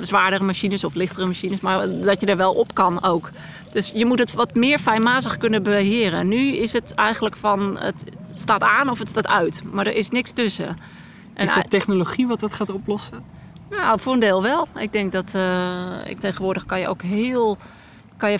zwaardere 0.00 0.44
machines 0.44 0.84
of 0.84 0.94
lichtere 0.94 1.26
machines, 1.26 1.60
maar 1.60 1.88
dat 1.88 2.20
je 2.20 2.26
er 2.26 2.36
wel 2.36 2.52
op 2.52 2.74
kan 2.74 3.02
ook. 3.02 3.30
Dus 3.72 3.92
je 3.94 4.06
moet 4.06 4.18
het 4.18 4.32
wat 4.32 4.54
meer 4.54 4.78
fijnmazig 4.78 5.36
kunnen 5.36 5.62
beheren. 5.62 6.28
Nu 6.28 6.56
is 6.56 6.72
het 6.72 6.94
eigenlijk 6.94 7.36
van 7.36 7.78
het 7.78 8.04
staat 8.34 8.62
aan 8.62 8.90
of 8.90 8.98
het 8.98 9.08
staat 9.08 9.26
uit, 9.26 9.62
maar 9.70 9.86
er 9.86 9.96
is 9.96 10.10
niks 10.10 10.32
tussen. 10.32 10.78
En 11.36 11.44
is 11.44 11.54
dat 11.54 11.70
technologie 11.70 12.26
wat 12.26 12.40
dat 12.40 12.54
gaat 12.54 12.70
oplossen? 12.70 13.24
Nou, 13.70 14.00
voor 14.00 14.12
een 14.12 14.20
deel 14.20 14.42
wel. 14.42 14.68
Ik 14.76 14.92
denk 14.92 15.12
dat 15.12 15.34
uh, 15.34 16.06
ik 16.06 16.20
tegenwoordig 16.20 16.66
kan 16.66 16.80
je 16.80 16.88
ook 16.88 17.02
heel 17.02 17.58
kan 18.16 18.30
je, 18.30 18.38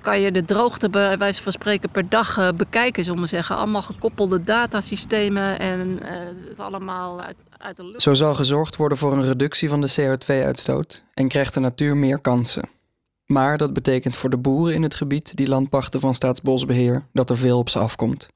kan 0.00 0.20
je 0.20 0.32
de 0.32 0.44
droogte 0.44 0.88
bij 0.88 1.18
wijze 1.18 1.42
van 1.42 1.52
spreken 1.52 1.90
per 1.90 2.08
dag 2.08 2.38
uh, 2.38 2.48
bekijken, 2.52 3.04
zullen 3.04 3.20
we 3.20 3.26
zeggen. 3.26 3.56
Allemaal 3.56 3.82
gekoppelde 3.82 4.42
datasystemen 4.42 5.58
en 5.58 5.98
uh, 6.02 6.08
het 6.48 6.60
allemaal 6.60 7.20
uit, 7.20 7.36
uit 7.58 7.76
de 7.76 7.84
lucht. 7.84 8.02
Zo 8.02 8.14
zal 8.14 8.34
gezorgd 8.34 8.76
worden 8.76 8.98
voor 8.98 9.12
een 9.12 9.24
reductie 9.24 9.68
van 9.68 9.80
de 9.80 9.94
CO2-uitstoot 10.00 11.02
en 11.14 11.28
krijgt 11.28 11.54
de 11.54 11.60
natuur 11.60 11.96
meer 11.96 12.18
kansen. 12.18 12.68
Maar 13.26 13.56
dat 13.56 13.72
betekent 13.72 14.16
voor 14.16 14.30
de 14.30 14.38
boeren 14.38 14.74
in 14.74 14.82
het 14.82 14.94
gebied 14.94 15.36
die 15.36 15.48
landpachten 15.48 16.00
van 16.00 16.14
Staatsbosbeheer 16.14 17.06
dat 17.12 17.30
er 17.30 17.36
veel 17.36 17.58
op 17.58 17.68
ze 17.68 17.78
afkomt. 17.78 18.28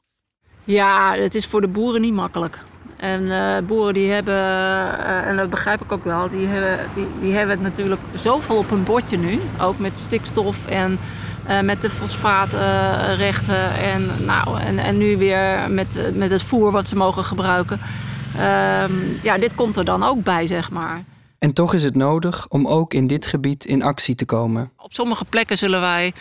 Ja, 0.64 1.14
het 1.14 1.34
is 1.34 1.46
voor 1.46 1.60
de 1.60 1.68
boeren 1.68 2.00
niet 2.00 2.14
makkelijk. 2.14 2.64
En 3.02 3.22
uh, 3.22 3.58
boeren 3.66 3.94
die 3.94 4.10
hebben, 4.10 4.34
uh, 4.34 5.26
en 5.26 5.36
dat 5.36 5.50
begrijp 5.50 5.82
ik 5.82 5.92
ook 5.92 6.04
wel, 6.04 6.28
die 6.28 6.46
hebben, 6.46 6.86
die, 6.94 7.06
die 7.20 7.32
hebben 7.32 7.54
het 7.54 7.64
natuurlijk 7.64 8.00
zoveel 8.12 8.56
op 8.56 8.70
hun 8.70 8.84
bordje 8.84 9.18
nu. 9.18 9.40
Ook 9.60 9.78
met 9.78 9.98
stikstof 9.98 10.66
en 10.66 10.98
uh, 11.48 11.60
met 11.60 11.82
de 11.82 11.90
fosfaatrechten 11.90 13.74
en, 13.74 14.10
nou, 14.24 14.60
en, 14.60 14.78
en 14.78 14.98
nu 14.98 15.16
weer 15.16 15.70
met, 15.70 16.14
met 16.14 16.30
het 16.30 16.42
voer 16.42 16.70
wat 16.70 16.88
ze 16.88 16.96
mogen 16.96 17.24
gebruiken. 17.24 17.80
Ehm, 18.38 18.92
ja, 19.22 19.38
dit 19.38 19.54
komt 19.54 19.76
er 19.76 19.84
dan 19.84 20.02
ook 20.02 20.22
bij, 20.22 20.46
zeg 20.46 20.70
maar. 20.70 21.02
En 21.38 21.52
toch 21.52 21.74
is 21.74 21.84
het 21.84 21.96
nodig 21.96 22.46
om 22.48 22.66
ook 22.66 22.94
in 22.94 23.06
dit 23.06 23.26
gebied 23.26 23.64
in 23.64 23.82
actie 23.82 24.14
te 24.14 24.24
komen. 24.24 24.70
Op 24.76 24.92
sommige 24.92 25.24
plekken 25.24 25.58
zullen 25.58 25.80
wij, 25.80 26.12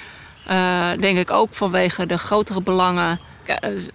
denk 1.00 1.18
ik 1.18 1.32
ook 1.32 1.54
vanwege 1.54 2.06
de 2.06 2.18
grotere 2.18 2.62
belangen 2.62 3.12
eh, 3.12 3.31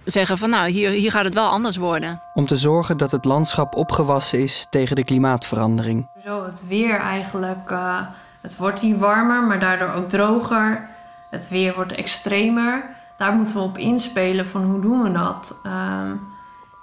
zeggen 0.05 0.37
van 0.37 0.49
nou, 0.49 0.69
hier, 0.69 0.89
hier 0.89 1.11
gaat 1.11 1.23
het 1.23 1.33
wel 1.33 1.49
anders 1.49 1.77
worden. 1.77 2.21
Om 2.33 2.45
te 2.45 2.57
zorgen 2.57 2.97
dat 2.97 3.11
het 3.11 3.25
landschap 3.25 3.75
opgewassen 3.75 4.39
is 4.39 4.67
tegen 4.69 4.95
de 4.95 5.03
klimaatverandering. 5.03 6.07
Zo 6.23 6.45
het 6.45 6.67
weer 6.67 6.99
eigenlijk, 6.99 7.71
uh, 7.71 7.99
het 8.41 8.57
wordt 8.57 8.79
hier 8.79 8.97
warmer, 8.97 9.43
maar 9.43 9.59
daardoor 9.59 9.93
ook 9.93 10.09
droger. 10.09 10.89
Het 11.29 11.49
weer 11.49 11.75
wordt 11.75 11.91
extremer. 11.91 12.83
Daar 13.17 13.33
moeten 13.33 13.55
we 13.55 13.61
op 13.61 13.77
inspelen 13.77 14.47
van 14.47 14.63
hoe 14.63 14.81
doen 14.81 15.03
we 15.03 15.11
dat. 15.11 15.59
Um, 15.65 16.35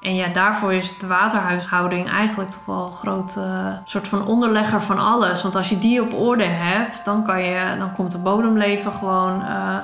en 0.04 0.14
ja, 0.14 0.28
daarvoor 0.28 0.72
is 0.72 0.98
de 0.98 1.06
waterhuishouding 1.06 2.10
eigenlijk 2.10 2.50
toch 2.50 2.64
wel 2.64 2.86
een 2.86 2.92
grote 2.92 3.40
uh, 3.40 3.66
soort 3.84 4.08
van 4.08 4.26
onderlegger 4.26 4.82
van 4.82 4.98
alles. 4.98 5.42
Want 5.42 5.54
als 5.54 5.68
je 5.68 5.78
die 5.78 6.02
op 6.02 6.12
orde 6.14 6.44
hebt, 6.44 7.04
dan, 7.04 7.24
kan 7.24 7.42
je, 7.42 7.76
dan 7.78 7.94
komt 7.94 8.12
het 8.12 8.22
bodemleven 8.22 8.92
gewoon, 8.92 9.40
uh, 9.40 9.76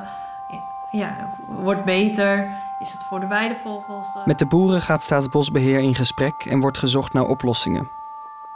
ja, 0.91 1.17
wordt 1.49 1.85
beter 1.85 2.49
Is 2.81 2.93
het 2.93 3.05
voor 3.05 3.21
de 3.21 3.27
weidevogels? 3.27 4.07
eh, 4.17 4.27
Met 4.27 4.39
de 4.39 4.47
boeren 4.47 4.81
gaat 4.81 5.03
Staatsbosbeheer 5.03 5.79
in 5.79 5.95
gesprek 5.95 6.35
en 6.49 6.61
wordt 6.61 6.79
gezocht 6.79 7.13
naar 7.13 7.25
oplossingen. 7.27 7.91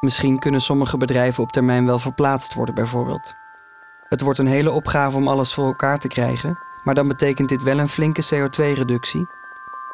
Misschien 0.01 0.39
kunnen 0.39 0.61
sommige 0.61 0.97
bedrijven 0.97 1.43
op 1.43 1.53
termijn 1.53 1.87
wel 1.87 1.99
verplaatst 1.99 2.55
worden, 2.55 2.75
bijvoorbeeld. 2.75 3.35
Het 4.09 4.21
wordt 4.21 4.39
een 4.39 4.47
hele 4.47 4.71
opgave 4.71 5.17
om 5.17 5.29
alles 5.29 5.55
voor 5.55 5.67
elkaar 5.67 5.99
te 5.99 6.09
krijgen, 6.09 6.59
maar 6.85 6.95
dan 6.95 7.09
betekent 7.09 7.49
dit 7.49 7.63
wel 7.63 7.79
een 7.79 7.89
flinke 7.89 8.25
CO2-reductie. 8.35 9.27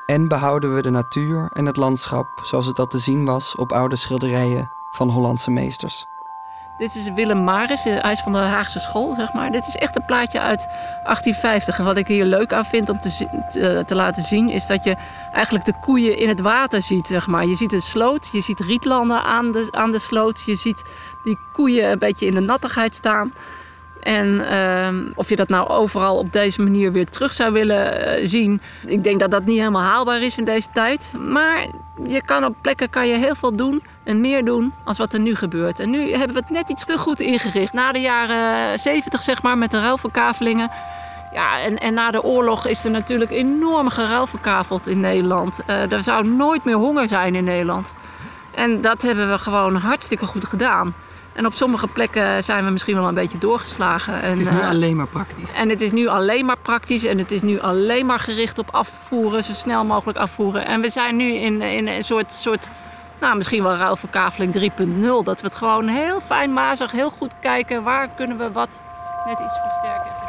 En 0.06 0.28
behouden 0.28 0.74
we 0.74 0.82
de 0.82 0.90
natuur 0.90 1.50
en 1.52 1.66
het 1.66 1.76
landschap 1.76 2.40
zoals 2.42 2.66
het 2.66 2.78
al 2.78 2.86
te 2.86 2.98
zien 2.98 3.24
was 3.24 3.56
op 3.56 3.72
oude 3.72 3.96
schilderijen 3.96 4.70
van 4.90 5.08
Hollandse 5.08 5.50
meesters. 5.50 6.06
Dit 6.80 6.94
is 6.94 7.10
Willem 7.14 7.44
Maris, 7.44 7.84
hij 7.84 8.10
is 8.10 8.20
van 8.20 8.32
de 8.32 8.38
Haagse 8.38 8.80
school, 8.80 9.14
zeg 9.14 9.32
maar. 9.32 9.50
Dit 9.52 9.66
is 9.66 9.76
echt 9.76 9.96
een 9.96 10.04
plaatje 10.04 10.40
uit 10.40 10.66
1850. 10.66 11.78
En 11.78 11.84
wat 11.84 11.96
ik 11.96 12.06
hier 12.06 12.24
leuk 12.24 12.52
aan 12.52 12.64
vind 12.64 12.88
om 12.88 13.00
te, 13.00 13.28
te, 13.48 13.82
te 13.86 13.94
laten 13.94 14.22
zien... 14.22 14.48
is 14.48 14.66
dat 14.66 14.84
je 14.84 14.96
eigenlijk 15.32 15.64
de 15.64 15.74
koeien 15.80 16.16
in 16.16 16.28
het 16.28 16.40
water 16.40 16.82
ziet, 16.82 17.06
zeg 17.06 17.26
maar. 17.26 17.46
Je 17.46 17.54
ziet 17.54 17.72
een 17.72 17.80
sloot, 17.80 18.28
je 18.32 18.40
ziet 18.40 18.60
rietlanden 18.60 19.22
aan 19.22 19.52
de, 19.52 19.68
aan 19.70 19.90
de 19.90 19.98
sloot. 19.98 20.42
Je 20.46 20.54
ziet 20.54 20.84
die 21.24 21.38
koeien 21.52 21.90
een 21.90 21.98
beetje 21.98 22.26
in 22.26 22.34
de 22.34 22.40
nattigheid 22.40 22.94
staan. 22.94 23.32
En 24.00 24.48
ehm, 24.48 25.12
of 25.14 25.28
je 25.28 25.36
dat 25.36 25.48
nou 25.48 25.68
overal 25.68 26.18
op 26.18 26.32
deze 26.32 26.62
manier 26.62 26.92
weer 26.92 27.08
terug 27.08 27.34
zou 27.34 27.52
willen 27.52 28.06
eh, 28.06 28.26
zien... 28.26 28.60
ik 28.86 29.04
denk 29.04 29.20
dat 29.20 29.30
dat 29.30 29.44
niet 29.44 29.58
helemaal 29.58 29.82
haalbaar 29.82 30.20
is 30.20 30.38
in 30.38 30.44
deze 30.44 30.68
tijd. 30.72 31.12
Maar 31.18 31.66
je 32.04 32.22
kan 32.24 32.44
op 32.44 32.54
plekken 32.60 32.90
kan 32.90 33.08
je 33.08 33.18
heel 33.18 33.34
veel 33.34 33.56
doen 33.56 33.82
en 34.10 34.20
meer 34.20 34.44
doen 34.44 34.72
als 34.84 34.98
wat 34.98 35.14
er 35.14 35.20
nu 35.20 35.34
gebeurt. 35.34 35.80
En 35.80 35.90
nu 35.90 36.10
hebben 36.10 36.36
we 36.36 36.40
het 36.40 36.50
net 36.50 36.68
iets 36.70 36.84
te 36.84 36.98
goed 36.98 37.20
ingericht. 37.20 37.72
Na 37.72 37.92
de 37.92 38.00
jaren 38.00 38.78
70, 38.78 39.22
zeg 39.22 39.42
maar, 39.42 39.58
met 39.58 39.70
de 39.70 39.80
ruilverkavelingen. 39.80 40.70
Ja, 41.32 41.60
en, 41.60 41.78
en 41.78 41.94
na 41.94 42.10
de 42.10 42.22
oorlog 42.22 42.66
is 42.66 42.84
er 42.84 42.90
natuurlijk 42.90 43.30
enorm 43.30 43.88
geruilverkaveld 43.88 44.86
in 44.88 45.00
Nederland. 45.00 45.60
Eh, 45.66 45.92
er 45.92 46.02
zou 46.02 46.28
nooit 46.28 46.64
meer 46.64 46.76
honger 46.76 47.08
zijn 47.08 47.34
in 47.34 47.44
Nederland. 47.44 47.94
En 48.54 48.80
dat 48.80 49.02
hebben 49.02 49.30
we 49.30 49.38
gewoon 49.38 49.74
hartstikke 49.76 50.26
goed 50.26 50.44
gedaan. 50.44 50.94
En 51.32 51.46
op 51.46 51.54
sommige 51.54 51.86
plekken 51.86 52.44
zijn 52.44 52.64
we 52.64 52.70
misschien 52.70 52.94
wel 52.96 53.08
een 53.08 53.14
beetje 53.14 53.38
doorgeslagen. 53.38 54.22
En, 54.22 54.30
Het 54.30 54.38
is 54.38 54.48
nu 54.48 54.60
eh, 54.60 54.68
alleen 54.68 54.96
maar 54.96 55.06
praktisch. 55.06 55.54
en 55.54 55.68
het 55.68 55.80
is 55.80 55.90
nu 55.92 56.06
alleen 56.06 56.44
maar 56.44 56.58
praktisch 56.62 57.04
en 57.04 57.18
het 57.18 57.32
is 57.32 57.42
nu 57.42 57.60
alleen 57.60 58.06
maar 58.06 58.18
gericht 58.18 58.58
op 58.58 58.68
afvoeren, 58.70 59.44
zo 59.44 59.52
snel 59.52 59.84
mogelijk 59.84 60.18
afvoeren. 60.18 60.66
En 60.66 60.80
we 60.80 60.88
zijn 60.88 61.16
nu 61.16 61.32
in, 61.34 61.62
in 61.62 61.88
een 61.88 62.02
soort, 62.02 62.32
soort, 62.32 62.70
nou 63.20 63.36
misschien 63.36 63.62
wel 63.62 63.76
ruilverkaveling 63.76 64.54
3.0. 64.54 65.24
Dat 65.24 65.40
we 65.40 65.46
het 65.46 65.54
gewoon 65.54 65.88
heel 65.88 66.20
fijnmazig, 66.20 66.92
heel 66.92 67.10
goed 67.10 67.34
kijken 67.40 67.82
waar 67.82 68.08
kunnen 68.08 68.38
we 68.38 68.52
wat 68.52 68.80
net 69.26 69.40
iets 69.40 69.58
versterken. 69.58 70.20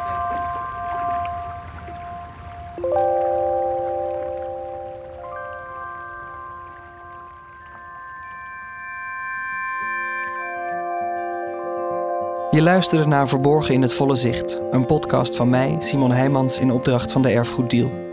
Je 12.50 12.62
luisterde 12.62 13.06
naar 13.06 13.28
Verborgen 13.28 13.74
in 13.74 13.82
het 13.82 13.92
Volle 13.92 14.16
Zicht, 14.16 14.60
een 14.70 14.86
podcast 14.86 15.36
van 15.36 15.50
mij, 15.50 15.76
Simon 15.78 16.12
Heijmans, 16.12 16.58
in 16.58 16.70
opdracht 16.70 17.12
van 17.12 17.22
de 17.22 17.30
Erfgoeddeal. 17.30 18.11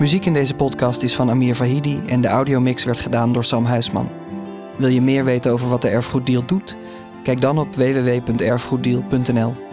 Muziek 0.00 0.24
in 0.26 0.32
deze 0.32 0.54
podcast 0.54 1.02
is 1.02 1.14
van 1.14 1.30
Amir 1.30 1.54
Vahidi 1.54 2.02
en 2.06 2.20
de 2.20 2.28
audiomix 2.28 2.84
werd 2.84 2.98
gedaan 2.98 3.32
door 3.32 3.44
Sam 3.44 3.64
Huisman. 3.64 4.10
Wil 4.76 4.88
je 4.88 5.00
meer 5.00 5.24
weten 5.24 5.52
over 5.52 5.68
wat 5.68 5.82
de 5.82 5.88
Erfgoeddeal 5.88 6.46
doet? 6.46 6.76
Kijk 7.22 7.40
dan 7.40 7.58
op 7.58 7.74
www.erfgoeddeal.nl. 7.74 9.69